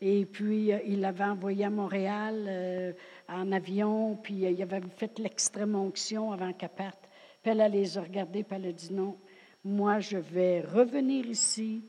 et 0.00 0.24
puis, 0.26 0.72
euh, 0.72 0.78
il 0.86 1.00
l'avait 1.00 1.24
envoyée 1.24 1.64
à 1.64 1.70
Montréal 1.70 2.94
en 3.28 3.52
avion, 3.52 4.16
puis 4.16 4.34
il 4.34 4.62
avait 4.62 4.80
fait 4.96 5.18
l'extrême 5.18 5.74
onction 5.74 6.32
avant 6.32 6.52
qu'elle 6.52 6.68
parte. 6.70 7.08
Puis 7.42 7.50
elle, 7.50 7.60
elle 7.60 7.72
les 7.72 7.98
a 7.98 8.02
regardés, 8.02 8.44
puis 8.44 8.56
elle 8.56 8.66
a 8.66 8.72
dit 8.72 8.92
non, 8.92 9.16
moi, 9.64 10.00
je 10.00 10.18
vais 10.18 10.60
revenir 10.60 11.26
ici, 11.26 11.84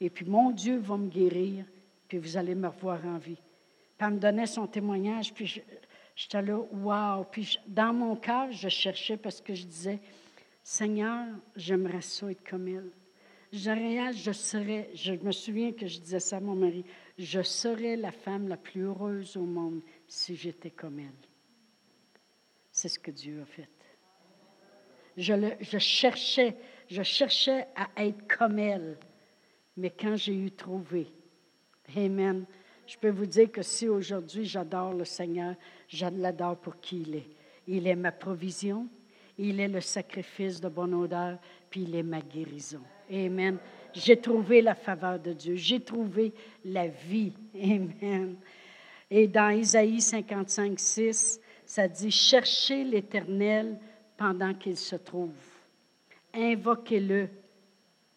et 0.00 0.10
puis 0.10 0.24
mon 0.24 0.50
Dieu 0.50 0.78
va 0.78 0.96
me 0.96 1.08
guérir, 1.08 1.64
puis 2.08 2.18
vous 2.18 2.36
allez 2.36 2.54
me 2.54 2.68
revoir 2.68 3.04
en 3.04 3.18
vie. 3.18 3.40
Puis 3.96 4.06
elle 4.06 4.14
me 4.14 4.18
donnait 4.18 4.46
son 4.46 4.66
témoignage, 4.66 5.32
puis 5.32 5.62
j'étais 6.14 6.42
là, 6.42 6.58
wow. 6.58 7.24
Puis 7.24 7.58
dans 7.66 7.92
mon 7.92 8.16
cœur, 8.16 8.52
je 8.52 8.68
cherchais 8.68 9.16
parce 9.16 9.40
que 9.40 9.54
je 9.54 9.64
disais, 9.64 10.00
Seigneur, 10.62 11.26
j'aimerais 11.54 12.00
ça 12.00 12.30
être 12.30 12.48
comme 12.48 12.68
elle. 12.68 12.90
Je, 13.56 14.12
je 14.14 14.32
serais, 14.32 14.90
je 14.92 15.14
me 15.14 15.32
souviens 15.32 15.72
que 15.72 15.86
je 15.86 15.98
disais 15.98 16.20
ça 16.20 16.36
à 16.36 16.40
mon 16.40 16.54
mari, 16.54 16.84
je 17.16 17.40
serais 17.40 17.96
la 17.96 18.12
femme 18.12 18.48
la 18.48 18.58
plus 18.58 18.82
heureuse 18.82 19.38
au 19.38 19.44
monde 19.44 19.80
si 20.06 20.36
j'étais 20.36 20.70
comme 20.70 20.98
elle. 20.98 21.06
C'est 22.70 22.90
ce 22.90 22.98
que 22.98 23.10
Dieu 23.10 23.40
a 23.40 23.46
fait. 23.46 23.70
Je, 25.16 25.78
cherchais, 25.78 26.54
je 26.90 27.02
cherchais 27.02 27.66
à 27.74 28.04
être 28.04 28.28
comme 28.28 28.58
elle. 28.58 28.98
Mais 29.78 29.88
quand 29.88 30.16
j'ai 30.16 30.34
eu 30.34 30.50
trouvé, 30.50 31.06
Amen, 31.96 32.44
je 32.86 32.98
peux 32.98 33.08
vous 33.08 33.24
dire 33.24 33.50
que 33.50 33.62
si 33.62 33.88
aujourd'hui 33.88 34.44
j'adore 34.44 34.92
le 34.92 35.06
Seigneur, 35.06 35.54
je 35.88 36.04
l'adore 36.04 36.58
pour 36.58 36.78
qui 36.78 37.00
il 37.00 37.14
est. 37.14 37.30
Il 37.66 37.86
est 37.86 37.96
ma 37.96 38.12
provision, 38.12 38.86
il 39.38 39.60
est 39.60 39.68
le 39.68 39.80
sacrifice 39.80 40.60
de 40.60 40.68
bonne 40.68 40.94
odeur, 40.94 41.38
puis 41.70 41.82
il 41.82 41.94
est 41.94 42.02
ma 42.02 42.20
guérison. 42.20 42.80
Amen. 43.10 43.58
J'ai 43.92 44.20
trouvé 44.20 44.62
la 44.62 44.74
faveur 44.74 45.18
de 45.18 45.32
Dieu, 45.32 45.56
j'ai 45.56 45.80
trouvé 45.80 46.32
la 46.64 46.88
vie. 46.88 47.32
Amen. 47.54 48.36
Et 49.10 49.26
dans 49.26 49.50
Isaïe 49.50 50.00
55, 50.00 50.78
6, 50.78 51.40
ça 51.64 51.88
dit, 51.88 52.10
cherchez 52.10 52.84
l'Éternel 52.84 53.78
pendant 54.16 54.54
qu'il 54.54 54.76
se 54.76 54.96
trouve. 54.96 55.34
Invoquez-le 56.34 57.28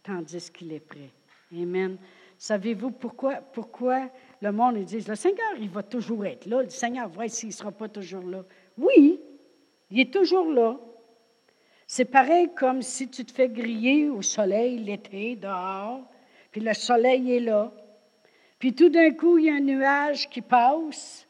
tandis 0.04 0.52
qu'il 0.52 0.74
est 0.74 0.80
prêt. 0.80 1.10
Amen. 1.54 1.98
Savez-vous 2.38 2.92
pourquoi, 2.92 3.36
pourquoi 3.36 4.10
le 4.42 4.52
monde 4.52 4.78
dit, 4.84 5.02
le 5.02 5.16
Seigneur, 5.16 5.56
il 5.60 5.70
va 5.70 5.84
toujours 5.84 6.26
être 6.26 6.46
là. 6.46 6.64
Le 6.64 6.70
Seigneur, 6.70 7.10
vrai 7.10 7.28
s'il 7.28 7.50
ne 7.50 7.54
sera 7.54 7.72
pas 7.72 7.90
toujours 7.90 8.24
là. 8.24 8.44
Oui, 8.78 9.20
il 9.92 10.00
est 10.00 10.14
toujours 10.14 10.52
là. 10.52 10.80
C'est 11.92 12.06
pareil 12.06 12.52
comme 12.56 12.84
si 12.84 13.10
tu 13.10 13.26
te 13.26 13.32
fais 13.32 13.50
griller 13.50 14.10
au 14.10 14.22
soleil 14.22 14.78
l'été 14.78 15.36
dehors, 15.36 16.02
puis 16.52 16.62
le 16.62 16.76
soleil 16.76 17.34
est 17.34 17.40
là. 17.40 17.72
Puis 18.60 18.76
tout 18.76 18.90
d'un 18.90 19.10
coup, 19.10 19.40
il 19.40 19.46
y 19.46 19.50
a 19.50 19.56
un 19.56 19.60
nuage 19.60 20.30
qui 20.30 20.42
passe, 20.42 21.28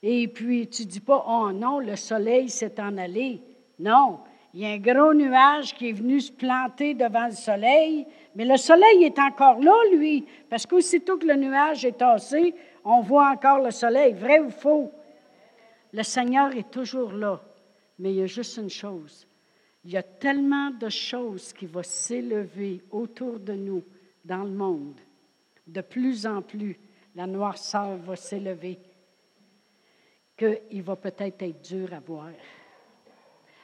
et 0.00 0.28
puis 0.28 0.68
tu 0.68 0.84
dis 0.84 1.00
pas, 1.00 1.24
oh 1.26 1.50
non, 1.50 1.80
le 1.80 1.96
soleil 1.96 2.48
s'est 2.48 2.80
en 2.80 2.96
allé. 2.96 3.42
Non, 3.80 4.20
il 4.54 4.60
y 4.60 4.66
a 4.66 4.68
un 4.68 4.78
gros 4.78 5.14
nuage 5.14 5.74
qui 5.74 5.88
est 5.88 5.92
venu 5.92 6.20
se 6.20 6.30
planter 6.30 6.94
devant 6.94 7.26
le 7.26 7.32
soleil, 7.32 8.06
mais 8.36 8.44
le 8.44 8.56
soleil 8.56 9.02
est 9.02 9.18
encore 9.18 9.58
là, 9.58 9.74
lui, 9.92 10.24
parce 10.48 10.64
qu'aussitôt 10.64 11.18
que 11.18 11.26
le 11.26 11.34
nuage 11.34 11.84
est 11.84 11.98
tassé, 11.98 12.54
on 12.84 13.00
voit 13.00 13.30
encore 13.30 13.58
le 13.58 13.72
soleil. 13.72 14.12
Vrai 14.12 14.38
ou 14.38 14.50
faux? 14.50 14.92
Le 15.92 16.04
Seigneur 16.04 16.56
est 16.56 16.70
toujours 16.70 17.10
là, 17.10 17.40
mais 17.98 18.12
il 18.12 18.18
y 18.18 18.22
a 18.22 18.26
juste 18.26 18.58
une 18.58 18.70
chose. 18.70 19.27
Il 19.88 19.94
y 19.94 19.96
a 19.96 20.02
tellement 20.02 20.70
de 20.70 20.90
choses 20.90 21.50
qui 21.54 21.64
vont 21.64 21.82
s'élever 21.82 22.82
autour 22.90 23.40
de 23.40 23.54
nous 23.54 23.82
dans 24.22 24.44
le 24.44 24.50
monde. 24.50 25.00
De 25.66 25.80
plus 25.80 26.26
en 26.26 26.42
plus, 26.42 26.78
la 27.16 27.26
noirceur 27.26 27.96
va 27.96 28.14
s'élever, 28.14 28.78
qu'il 30.36 30.82
va 30.82 30.94
peut-être 30.94 31.40
être 31.40 31.62
dur 31.66 31.94
à 31.94 32.00
voir 32.00 32.28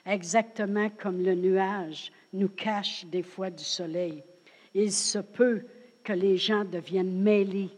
exactement 0.06 0.88
comme 0.88 1.22
le 1.22 1.34
nuage 1.34 2.10
nous 2.32 2.48
cache 2.48 3.04
des 3.04 3.22
fois 3.22 3.50
du 3.50 3.62
soleil. 3.62 4.22
Il 4.72 4.92
se 4.92 5.18
peut 5.18 5.66
que 6.02 6.14
les 6.14 6.38
gens 6.38 6.64
deviennent 6.64 7.20
mêlés, 7.20 7.68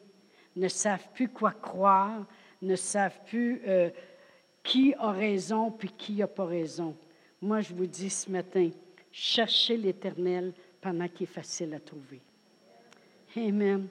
ne 0.55 0.69
savent 0.69 1.09
plus 1.15 1.31
quoi 1.31 1.51
croire, 1.51 2.25
ne 2.63 2.77
savent 2.77 3.19
plus 3.27 3.61
euh, 3.67 3.91
qui 4.63 4.95
a 4.95 5.11
raison 5.11 5.73
puis 5.73 5.89
qui 5.89 6.15
n'a 6.15 6.29
pas 6.29 6.47
raison. 6.47 6.97
Moi, 7.47 7.61
je 7.61 7.73
vous 7.73 7.87
dis 7.87 8.11
ce 8.11 8.29
matin, 8.29 8.71
cherchez 9.13 9.77
l'Éternel 9.77 10.53
pendant 10.81 11.07
qu'il 11.07 11.29
est 11.29 11.33
facile 11.33 11.75
à 11.75 11.79
trouver. 11.79 12.21
Amen. 13.37 13.87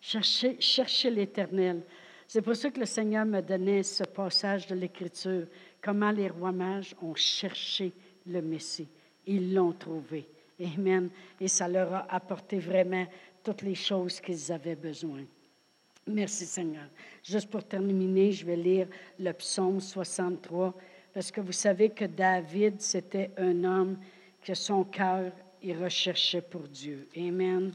Cherchez, 0.00 0.56
cherchez 0.58 1.08
l'Éternel. 1.08 1.82
C'est 2.26 2.42
pour 2.42 2.56
ça 2.56 2.68
que 2.68 2.80
le 2.80 2.84
Seigneur 2.86 3.24
me 3.24 3.40
donnait 3.40 3.84
ce 3.84 4.02
passage 4.02 4.66
de 4.66 4.74
l'Écriture 4.74 5.46
comment 5.80 6.10
les 6.10 6.26
rois 6.26 6.50
mages 6.50 6.96
ont 7.00 7.14
cherché 7.14 7.92
le 8.26 8.42
Messie. 8.42 8.88
Ils 9.24 9.54
l'ont 9.54 9.70
trouvé. 9.70 10.28
Amen. 10.60 11.08
Et 11.40 11.46
ça 11.46 11.68
leur 11.68 11.94
a 11.94 12.12
apporté 12.12 12.58
vraiment 12.58 13.06
toutes 13.44 13.62
les 13.62 13.76
choses 13.76 14.20
qu'ils 14.20 14.50
avaient 14.50 14.74
besoin. 14.74 15.22
Merci 16.08 16.44
Seigneur. 16.44 16.88
Juste 17.22 17.50
pour 17.50 17.62
terminer, 17.62 18.32
je 18.32 18.44
vais 18.44 18.56
lire 18.56 18.88
le 19.16 19.30
psaume 19.32 19.80
63, 19.80 20.74
parce 21.16 21.30
que 21.30 21.40
vous 21.40 21.52
savez 21.52 21.88
que 21.88 22.04
David, 22.04 22.78
c'était 22.82 23.30
un 23.38 23.64
homme 23.64 23.96
que 24.42 24.52
son 24.52 24.84
cœur, 24.84 25.32
il 25.62 25.82
recherchait 25.82 26.42
pour 26.42 26.68
Dieu. 26.68 27.08
Amen. 27.16 27.72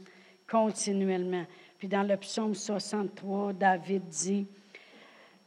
Continuellement. 0.47 1.47
Puis 1.79 1.87
dans 1.87 2.03
le 2.03 2.17
psaume 2.17 2.53
63, 2.53 3.53
David 3.53 4.03
dit, 4.09 4.45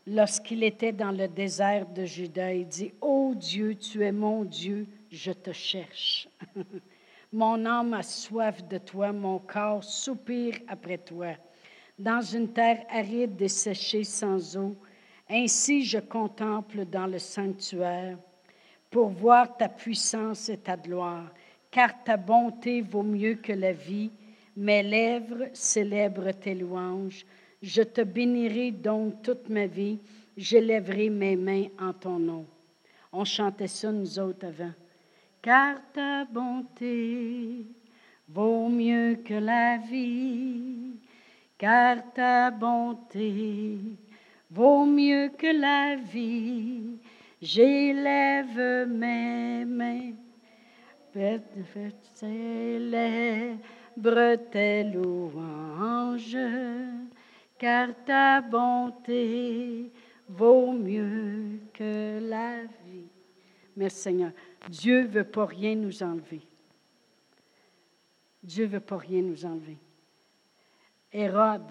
lorsqu'il 0.08 0.64
était 0.64 0.90
dans 0.90 1.12
le 1.12 1.28
désert 1.28 1.86
de 1.86 2.04
Juda, 2.04 2.52
il 2.52 2.66
dit, 2.66 2.92
Ô 3.00 3.32
Dieu, 3.36 3.76
tu 3.76 4.02
es 4.02 4.10
mon 4.10 4.42
Dieu, 4.42 4.88
je 5.12 5.30
te 5.30 5.52
cherche. 5.52 6.28
mon 7.32 7.64
âme 7.64 7.94
a 7.94 8.02
soif 8.02 8.66
de 8.66 8.78
toi, 8.78 9.12
mon 9.12 9.38
corps 9.38 9.84
soupire 9.84 10.56
après 10.66 10.98
toi. 10.98 11.36
Dans 11.96 12.22
une 12.22 12.52
terre 12.52 12.84
aride 12.90 13.40
et 13.40 13.46
séchée 13.46 14.02
sans 14.02 14.56
eau, 14.56 14.76
ainsi 15.28 15.84
je 15.84 15.98
contemple 15.98 16.84
dans 16.84 17.06
le 17.06 17.18
sanctuaire 17.18 18.18
pour 18.90 19.08
voir 19.08 19.56
ta 19.56 19.68
puissance 19.68 20.48
et 20.48 20.58
ta 20.58 20.76
gloire, 20.76 21.32
car 21.70 22.04
ta 22.04 22.16
bonté 22.16 22.80
vaut 22.80 23.02
mieux 23.02 23.34
que 23.34 23.52
la 23.52 23.72
vie. 23.72 24.10
Mes 24.56 24.82
lèvres 24.82 25.48
célèbrent 25.52 26.32
tes 26.32 26.54
louanges. 26.54 27.26
Je 27.60 27.82
te 27.82 28.02
bénirai 28.02 28.70
donc 28.70 29.22
toute 29.22 29.48
ma 29.48 29.66
vie. 29.66 29.98
J'élèverai 30.36 31.10
mes 31.10 31.34
mains 31.34 31.66
en 31.80 31.92
ton 31.92 32.18
nom. 32.18 32.46
On 33.12 33.24
chantait 33.24 33.66
ça, 33.66 33.90
nous 33.90 34.18
autres, 34.18 34.46
avant. 34.46 34.72
Car 35.42 35.76
ta 35.92 36.24
bonté 36.24 37.66
vaut 38.28 38.68
mieux 38.68 39.16
que 39.24 39.34
la 39.34 39.78
vie. 39.78 40.92
Car 41.58 42.12
ta 42.12 42.50
bonté 42.50 43.76
vaut 44.54 44.84
mieux 44.84 45.30
que 45.36 45.46
la 45.60 45.96
vie. 45.96 46.98
J'élève 47.42 48.88
mes 48.88 49.64
mains. 49.64 50.12
Célèbre 52.14 53.56
tes 54.50 54.84
louanges 54.84 56.36
car 57.58 57.88
ta 58.04 58.40
bonté 58.40 59.90
vaut 60.28 60.72
mieux 60.72 61.60
que 61.72 62.18
la 62.20 62.64
vie. 62.64 63.08
Merci 63.76 64.00
Seigneur. 64.00 64.32
Dieu 64.68 65.02
ne 65.02 65.08
veut 65.08 65.24
pas 65.24 65.46
rien 65.46 65.74
nous 65.74 66.02
enlever. 66.02 66.42
Dieu 68.42 68.64
ne 68.64 68.70
veut 68.70 68.80
pas 68.80 68.98
rien 68.98 69.22
nous 69.22 69.44
enlever. 69.44 69.78
Hérode, 71.12 71.70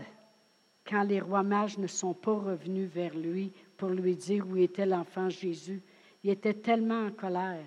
quand 0.86 1.04
les 1.04 1.22
rois 1.22 1.44
mages 1.44 1.78
ne 1.78 1.88
sont 1.88 2.14
pas 2.14 2.34
revenus 2.34 2.90
vers 2.90 3.16
lui 3.16 3.52
pour 3.78 3.90
lui 3.90 4.16
dire 4.16 4.48
où 4.48 4.58
était 4.58 4.86
l'enfant 4.86 5.30
Jésus, 5.30 5.82
il 6.24 6.30
était 6.30 6.54
tellement 6.54 7.08
en 7.08 7.12
colère 7.12 7.66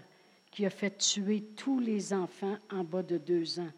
qu'il 0.50 0.66
a 0.66 0.70
fait 0.70 0.96
tuer 0.96 1.42
tous 1.56 1.78
les 1.78 2.12
enfants 2.12 2.56
en 2.70 2.84
bas 2.84 3.02
de 3.02 3.18
deux 3.18 3.60
ans. 3.60 3.72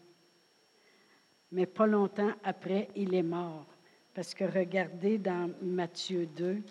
Mais 1.51 1.65
pas 1.65 1.87
longtemps 1.87 2.31
après, 2.43 2.89
il 2.95 3.13
est 3.13 3.23
mort. 3.23 3.65
Parce 4.13 4.33
que 4.33 4.43
regardez 4.43 5.17
dans 5.17 5.49
Matthieu 5.61 6.25
2, 6.25 6.61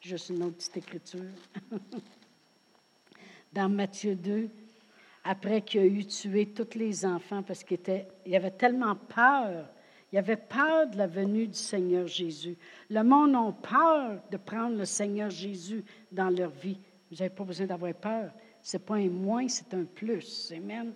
juste 0.00 0.30
une 0.30 0.42
autre 0.42 0.56
petite 0.56 0.76
écriture. 0.78 1.30
dans 3.52 3.68
Matthieu 3.68 4.14
2, 4.14 4.48
après 5.24 5.62
qu'il 5.62 5.80
a 5.80 5.86
eu 5.86 6.04
tué 6.04 6.46
tous 6.46 6.78
les 6.78 7.04
enfants, 7.06 7.42
parce 7.42 7.64
qu'il 7.64 7.78
il 8.26 8.36
avait 8.36 8.50
tellement 8.50 8.94
peur. 8.96 9.68
Il 10.14 10.18
avait 10.18 10.36
peur 10.36 10.86
de 10.86 10.96
la 10.96 11.08
venue 11.08 11.48
du 11.48 11.58
Seigneur 11.58 12.06
Jésus. 12.06 12.56
Le 12.88 13.02
monde 13.02 13.34
a 13.34 13.68
peur 13.68 14.22
de 14.30 14.36
prendre 14.36 14.76
le 14.76 14.84
Seigneur 14.84 15.28
Jésus 15.28 15.84
dans 16.12 16.30
leur 16.30 16.50
vie. 16.50 16.78
Vous 17.10 17.16
n'avez 17.16 17.34
pas 17.34 17.42
besoin 17.42 17.66
d'avoir 17.66 17.92
peur. 17.94 18.30
Ce 18.62 18.76
n'est 18.76 18.82
pas 18.84 18.94
un 18.94 19.08
moins, 19.08 19.48
c'est 19.48 19.74
un 19.74 19.82
plus. 19.82 20.52
Amen. 20.56 20.92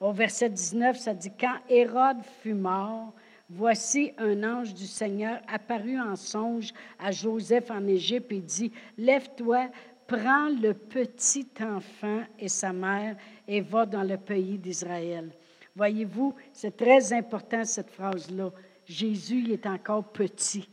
Au 0.00 0.10
verset 0.10 0.50
19, 0.50 0.98
ça 0.98 1.14
dit 1.14 1.30
Quand 1.38 1.54
Hérode 1.68 2.24
fut 2.40 2.54
mort, 2.54 3.12
Voici 3.48 4.12
un 4.18 4.42
ange 4.42 4.74
du 4.74 4.86
Seigneur 4.86 5.40
apparu 5.46 6.00
en 6.00 6.16
songe 6.16 6.74
à 6.98 7.12
Joseph 7.12 7.70
en 7.70 7.86
Égypte 7.86 8.32
et 8.32 8.40
dit, 8.40 8.72
Lève-toi, 8.98 9.68
prends 10.08 10.48
le 10.48 10.74
petit 10.74 11.46
enfant 11.60 12.22
et 12.40 12.48
sa 12.48 12.72
mère 12.72 13.14
et 13.46 13.60
va 13.60 13.86
dans 13.86 14.02
le 14.02 14.16
pays 14.16 14.58
d'Israël. 14.58 15.30
Voyez-vous, 15.74 16.34
c'est 16.52 16.76
très 16.76 17.12
important 17.12 17.64
cette 17.64 17.90
phrase-là. 17.90 18.50
Jésus 18.84 19.52
est 19.52 19.66
encore 19.66 20.04
petit. 20.12 20.68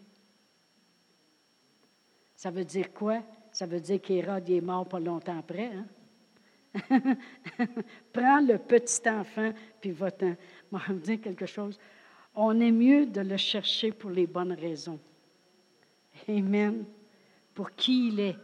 Ça 2.35 2.51
veut 2.51 2.65
dire 2.65 2.93
quoi? 2.93 3.21
Ça 3.51 3.65
veut 3.65 3.79
dire 3.79 4.01
qu'Hérode 4.01 4.49
est 4.49 4.61
mort 4.61 4.87
pas 4.87 4.99
longtemps 4.99 5.39
après. 5.39 5.71
Hein? 5.73 5.85
Prends 8.13 8.41
le 8.41 8.57
petit 8.57 9.09
enfant, 9.09 9.51
puis 9.81 9.91
va-t'en. 9.91 10.35
Moi, 10.71 10.81
je 10.87 10.93
vais 10.93 10.99
dire 10.99 11.21
quelque 11.21 11.45
chose 11.45 11.79
on 12.35 12.59
est 12.59 12.71
mieux 12.71 13.05
de 13.05 13.21
le 13.21 13.37
chercher 13.37 13.91
pour 13.91 14.09
les 14.09 14.27
bonnes 14.27 14.53
raisons. 14.53 14.99
Amen. 16.27 16.85
Pour 17.53 17.71
qui 17.71 18.09
il 18.09 18.19
est. 18.19 18.37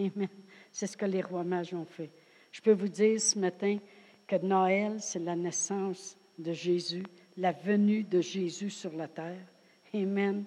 Amen. 0.00 0.28
C'est 0.72 0.86
ce 0.86 0.96
que 0.96 1.04
les 1.04 1.22
rois 1.22 1.44
mages 1.44 1.74
ont 1.74 1.84
fait. 1.84 2.10
Je 2.50 2.60
peux 2.60 2.72
vous 2.72 2.88
dire 2.88 3.20
ce 3.20 3.38
matin 3.38 3.78
que 4.28 4.36
Noël, 4.36 5.00
c'est 5.00 5.18
la 5.18 5.34
naissance 5.34 6.16
de 6.38 6.52
Jésus, 6.52 7.02
la 7.36 7.50
venue 7.50 8.04
de 8.04 8.20
Jésus 8.20 8.70
sur 8.70 8.92
la 8.92 9.08
terre. 9.08 9.44
Amen. 9.92 10.44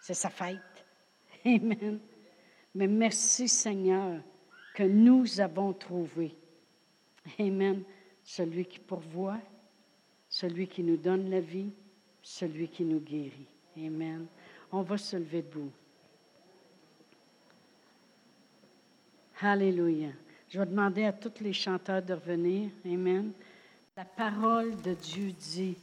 C'est 0.00 0.14
sa 0.14 0.30
fête. 0.30 0.58
Amen. 1.44 2.00
Mais 2.74 2.88
merci 2.88 3.46
Seigneur 3.46 4.20
que 4.74 4.82
nous 4.82 5.40
avons 5.40 5.74
trouvé. 5.74 6.34
Amen. 7.38 7.84
Celui 8.24 8.64
qui 8.64 8.78
pourvoit, 8.78 9.40
celui 10.28 10.66
qui 10.66 10.82
nous 10.82 10.96
donne 10.96 11.28
la 11.28 11.40
vie, 11.40 11.70
celui 12.22 12.68
qui 12.68 12.84
nous 12.84 13.00
guérit. 13.00 13.46
Amen. 13.76 14.26
On 14.72 14.80
va 14.80 14.96
se 14.96 15.16
lever 15.16 15.42
debout. 15.42 15.70
Alléluia. 19.40 20.12
Je 20.52 20.58
vais 20.58 20.66
demander 20.66 21.04
à 21.04 21.12
tous 21.12 21.42
les 21.42 21.54
chanteurs 21.54 22.02
de 22.02 22.12
revenir. 22.12 22.68
Amen. 22.84 23.32
La 23.96 24.04
parole 24.04 24.76
de 24.82 24.92
Dieu 24.92 25.32
dit 25.32 25.74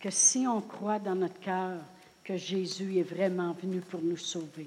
que 0.00 0.10
si 0.10 0.48
on 0.48 0.60
croit 0.60 0.98
dans 0.98 1.14
notre 1.14 1.38
cœur 1.38 1.78
que 2.24 2.36
Jésus 2.36 2.98
est 2.98 3.04
vraiment 3.04 3.52
venu 3.52 3.80
pour 3.80 4.02
nous 4.02 4.16
sauver, 4.16 4.66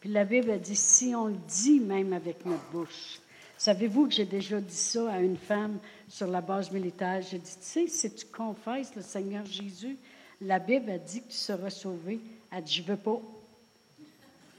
puis 0.00 0.08
la 0.08 0.24
Bible 0.24 0.58
dit, 0.58 0.76
si 0.76 1.14
on 1.14 1.26
le 1.26 1.36
dit 1.46 1.78
même 1.78 2.14
avec 2.14 2.46
notre 2.46 2.70
bouche, 2.70 3.20
Savez-vous 3.58 4.06
que 4.06 4.14
j'ai 4.14 4.24
déjà 4.24 4.58
dit 4.58 4.74
ça 4.74 5.12
à 5.12 5.20
une 5.20 5.36
femme 5.36 5.76
sur 6.08 6.26
la 6.28 6.40
base 6.40 6.70
militaire? 6.70 7.20
J'ai 7.20 7.36
dit, 7.36 7.56
tu 7.60 7.66
sais, 7.66 7.86
si 7.88 8.14
tu 8.14 8.24
confesses 8.24 8.96
le 8.96 9.02
Seigneur 9.02 9.44
Jésus, 9.44 9.98
la 10.40 10.58
Bible 10.58 10.88
a 10.92 10.96
dit 10.96 11.20
que 11.20 11.28
tu 11.28 11.36
seras 11.36 11.68
sauvé. 11.68 12.18
Elle 12.50 12.64
dit, 12.64 12.72
je 12.72 12.82
veux 12.82 12.96
pas. 12.96 13.20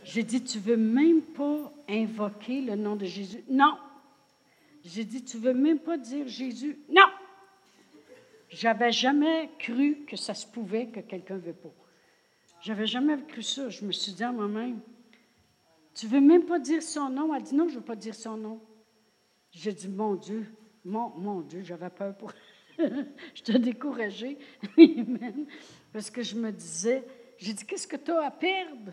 J'ai 0.03 0.21
dit, 0.21 0.43
tu 0.43 0.59
veux 0.59 0.77
même 0.77 1.21
pas 1.21 1.73
invoquer 1.89 2.61
le 2.61 2.75
nom 2.75 2.95
de 2.95 3.05
Jésus? 3.05 3.43
Non. 3.49 3.75
J'ai 4.83 5.03
dit, 5.03 5.23
tu 5.23 5.37
veux 5.37 5.53
même 5.53 5.79
pas 5.79 5.97
dire 5.97 6.27
Jésus? 6.27 6.79
Non. 6.89 7.07
J'avais 8.49 8.91
jamais 8.91 9.49
cru 9.59 10.03
que 10.07 10.17
ça 10.17 10.33
se 10.33 10.45
pouvait 10.45 10.87
que 10.87 10.99
quelqu'un 10.99 11.35
ne 11.35 11.39
veut 11.39 11.53
pas. 11.53 11.73
J'avais 12.61 12.85
jamais 12.85 13.17
cru 13.23 13.41
ça. 13.41 13.69
Je 13.69 13.85
me 13.85 13.91
suis 13.91 14.11
dit 14.11 14.23
à 14.23 14.31
moi-même, 14.31 14.81
tu 15.93 16.07
veux 16.07 16.21
même 16.21 16.45
pas 16.45 16.59
dire 16.59 16.81
son 16.83 17.09
nom? 17.09 17.33
Elle 17.33 17.43
dit, 17.43 17.55
non, 17.55 17.67
je 17.67 17.75
veux 17.75 17.85
pas 17.85 17.95
dire 17.95 18.15
son 18.15 18.37
nom. 18.37 18.61
J'ai 19.51 19.73
dit, 19.73 19.87
mon 19.87 20.15
Dieu, 20.15 20.45
mon, 20.85 21.09
mon 21.09 21.41
Dieu, 21.41 21.61
j'avais 21.63 21.89
peur 21.89 22.15
pour. 22.17 22.31
je 22.77 23.43
te 23.43 23.57
découragée. 23.57 24.37
Parce 25.93 26.09
que 26.09 26.21
je 26.21 26.35
me 26.35 26.51
disais, 26.51 27.03
j'ai 27.37 27.53
dit, 27.53 27.65
qu'est-ce 27.65 27.87
que 27.87 27.97
tu 27.97 28.11
as 28.11 28.25
à 28.25 28.31
perdre? 28.31 28.91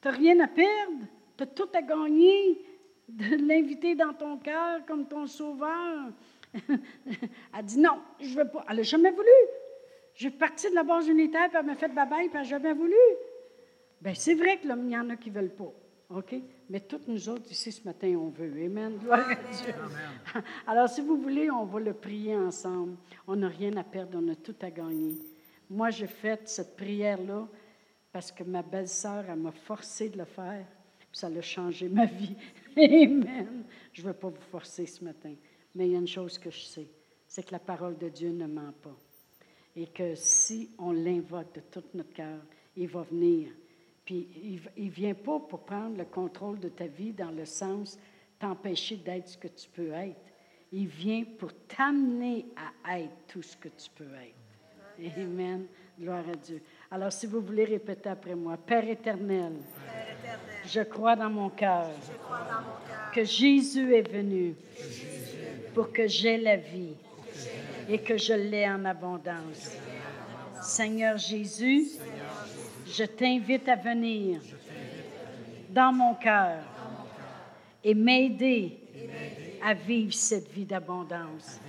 Tu 0.00 0.08
n'as 0.08 0.14
rien 0.14 0.40
à 0.40 0.48
perdre? 0.48 1.06
Tu 1.36 1.42
as 1.42 1.46
tout 1.46 1.68
à 1.74 1.82
gagner? 1.82 2.64
De 3.12 3.46
l'inviter 3.46 3.94
dans 3.94 4.14
ton 4.14 4.38
cœur 4.38 4.84
comme 4.86 5.06
ton 5.06 5.26
sauveur. 5.26 6.10
elle 6.68 7.64
dit, 7.64 7.78
non, 7.78 8.00
je 8.20 8.28
ne 8.28 8.42
veux 8.42 8.48
pas. 8.50 8.64
Elle 8.68 8.76
n'a 8.76 8.82
jamais 8.82 9.10
voulu. 9.10 9.28
Je 10.14 10.28
suis 10.28 10.30
partie 10.30 10.68
de 10.70 10.74
la 10.74 10.82
base 10.82 11.08
unitaire, 11.08 11.48
puis 11.48 11.58
elle 11.58 11.66
m'a 11.66 11.74
fait 11.74 11.88
babaye, 11.88 12.28
puis 12.28 12.36
elle 12.36 12.42
n'a 12.42 12.48
jamais 12.48 12.72
voulu. 12.72 12.94
Bien, 14.00 14.14
c'est 14.14 14.34
vrai 14.34 14.58
qu'il 14.58 14.70
y 14.70 14.96
en 14.96 15.10
a 15.10 15.16
qui 15.16 15.30
ne 15.30 15.34
veulent 15.34 15.54
pas. 15.54 15.72
OK? 16.10 16.34
Mais 16.68 16.80
toutes 16.80 17.08
nous 17.08 17.28
autres 17.28 17.50
ici 17.50 17.72
ce 17.72 17.84
matin, 17.84 18.08
on 18.18 18.28
veut. 18.28 18.52
Amen. 18.64 18.98
Gloire 18.98 19.30
à 19.30 19.34
Dieu. 19.34 19.74
Alors, 20.66 20.88
si 20.88 21.00
vous 21.00 21.16
voulez, 21.16 21.50
on 21.50 21.64
va 21.64 21.80
le 21.80 21.94
prier 21.94 22.36
ensemble. 22.36 22.96
On 23.26 23.36
n'a 23.36 23.48
rien 23.48 23.74
à 23.76 23.84
perdre, 23.84 24.18
on 24.22 24.28
a 24.28 24.34
tout 24.34 24.56
à 24.60 24.70
gagner. 24.70 25.16
Moi, 25.70 25.90
j'ai 25.90 26.06
fait 26.06 26.46
cette 26.48 26.76
prière-là 26.76 27.48
parce 28.12 28.30
que 28.30 28.44
ma 28.44 28.62
belle-sœur, 28.62 29.24
elle 29.28 29.38
m'a 29.38 29.52
forcé 29.52 30.10
de 30.10 30.18
le 30.18 30.24
faire. 30.26 30.66
Puis 30.98 31.08
ça 31.12 31.28
a 31.28 31.40
changé 31.40 31.88
ma 31.88 32.04
vie. 32.04 32.36
Amen. 32.76 33.64
Je 33.92 34.02
ne 34.02 34.06
veux 34.06 34.14
pas 34.14 34.28
vous 34.28 34.40
forcer 34.50 34.86
ce 34.86 35.04
matin. 35.04 35.34
Mais 35.74 35.88
il 35.88 35.92
y 35.92 35.96
a 35.96 35.98
une 35.98 36.08
chose 36.08 36.38
que 36.38 36.50
je 36.50 36.60
sais, 36.60 36.88
c'est 37.26 37.44
que 37.44 37.52
la 37.52 37.58
parole 37.58 37.96
de 37.96 38.08
Dieu 38.08 38.30
ne 38.30 38.46
ment 38.46 38.72
pas. 38.82 38.96
Et 39.74 39.86
que 39.86 40.14
si 40.14 40.70
on 40.78 40.92
l'invoque 40.92 41.54
de 41.54 41.60
tout 41.60 41.84
notre 41.94 42.12
cœur, 42.12 42.40
il 42.76 42.88
va 42.88 43.02
venir 43.02 43.48
puis 44.04 44.28
il 44.76 44.86
ne 44.86 44.90
vient 44.90 45.14
pas 45.14 45.38
pour 45.38 45.60
prendre 45.60 45.96
le 45.96 46.04
contrôle 46.04 46.58
de 46.58 46.68
ta 46.68 46.86
vie 46.86 47.12
dans 47.12 47.30
le 47.30 47.44
sens 47.44 47.98
t'empêcher 48.38 48.96
d'être 48.96 49.28
ce 49.28 49.38
que 49.38 49.48
tu 49.48 49.68
peux 49.68 49.92
être. 49.92 50.32
Il 50.72 50.88
vient 50.88 51.24
pour 51.38 51.52
t'amener 51.68 52.46
à 52.84 52.98
être 52.98 53.14
tout 53.28 53.42
ce 53.42 53.56
que 53.56 53.68
tu 53.68 53.88
peux 53.94 54.04
être. 54.14 55.16
Amen. 55.16 55.66
Gloire 55.98 56.28
à 56.28 56.34
Dieu. 56.34 56.60
Alors, 56.90 57.12
si 57.12 57.26
vous 57.26 57.40
voulez 57.40 57.64
répéter 57.64 58.08
après 58.08 58.34
moi, 58.34 58.56
Père 58.56 58.88
éternel, 58.88 59.52
je 60.66 60.80
crois 60.82 61.16
dans 61.16 61.30
mon 61.30 61.48
cœur 61.48 61.90
que 63.12 63.24
Jésus 63.24 63.94
est 63.94 64.08
venu 64.08 64.54
pour 65.74 65.92
que 65.92 66.06
j'aie 66.06 66.38
la 66.38 66.56
vie 66.56 66.94
et 67.88 67.98
que 67.98 68.16
je 68.16 68.34
l'ai 68.34 68.68
en 68.68 68.84
abondance. 68.84 69.76
Seigneur 70.62 71.18
Jésus, 71.18 71.88
je 72.86 73.04
t'invite 73.04 73.68
à 73.68 73.76
venir 73.76 74.40
dans 75.70 75.92
mon 75.92 76.14
cœur 76.14 76.62
et 77.82 77.94
m'aider 77.94 78.78
à 79.62 79.74
vivre 79.74 80.14
cette 80.14 80.50
vie 80.52 80.64
d'abondance. 80.64 81.60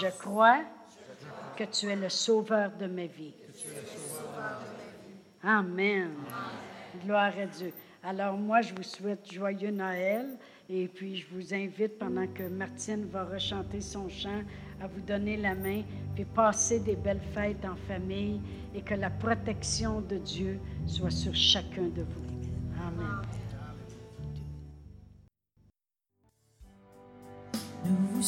Je 0.00 0.08
crois 0.18 0.60
que 1.56 1.64
tu 1.64 1.86
es 1.86 1.96
le 1.96 2.08
sauveur 2.08 2.70
de 2.78 2.86
ma 2.86 3.06
vie. 3.06 3.32
Amen. 5.42 6.10
Gloire 7.04 7.32
à 7.38 7.46
Dieu. 7.46 7.72
Alors 8.02 8.36
moi, 8.36 8.60
je 8.62 8.72
vous 8.74 8.82
souhaite 8.82 9.30
joyeux 9.32 9.70
Noël 9.70 10.38
et 10.68 10.88
puis 10.88 11.16
je 11.16 11.26
vous 11.32 11.52
invite 11.52 11.98
pendant 11.98 12.26
que 12.26 12.44
Martine 12.44 13.06
va 13.06 13.24
rechanter 13.24 13.80
son 13.80 14.08
chant 14.08 14.42
à 14.80 14.86
vous 14.86 15.00
donner 15.00 15.36
la 15.36 15.54
main, 15.54 15.82
puis 16.14 16.24
passer 16.24 16.80
des 16.80 16.96
belles 16.96 17.20
fêtes 17.34 17.64
en 17.64 17.76
famille 17.88 18.40
et 18.74 18.80
que 18.80 18.94
la 18.94 19.10
protection 19.10 20.00
de 20.00 20.16
Dieu 20.18 20.60
soit 20.86 21.10
sur 21.10 21.34
chacun 21.34 21.88
de 21.88 22.02
vous. 22.02 22.24
Amen. 22.86 23.22
Nous 27.84 27.96
vous 28.14 28.22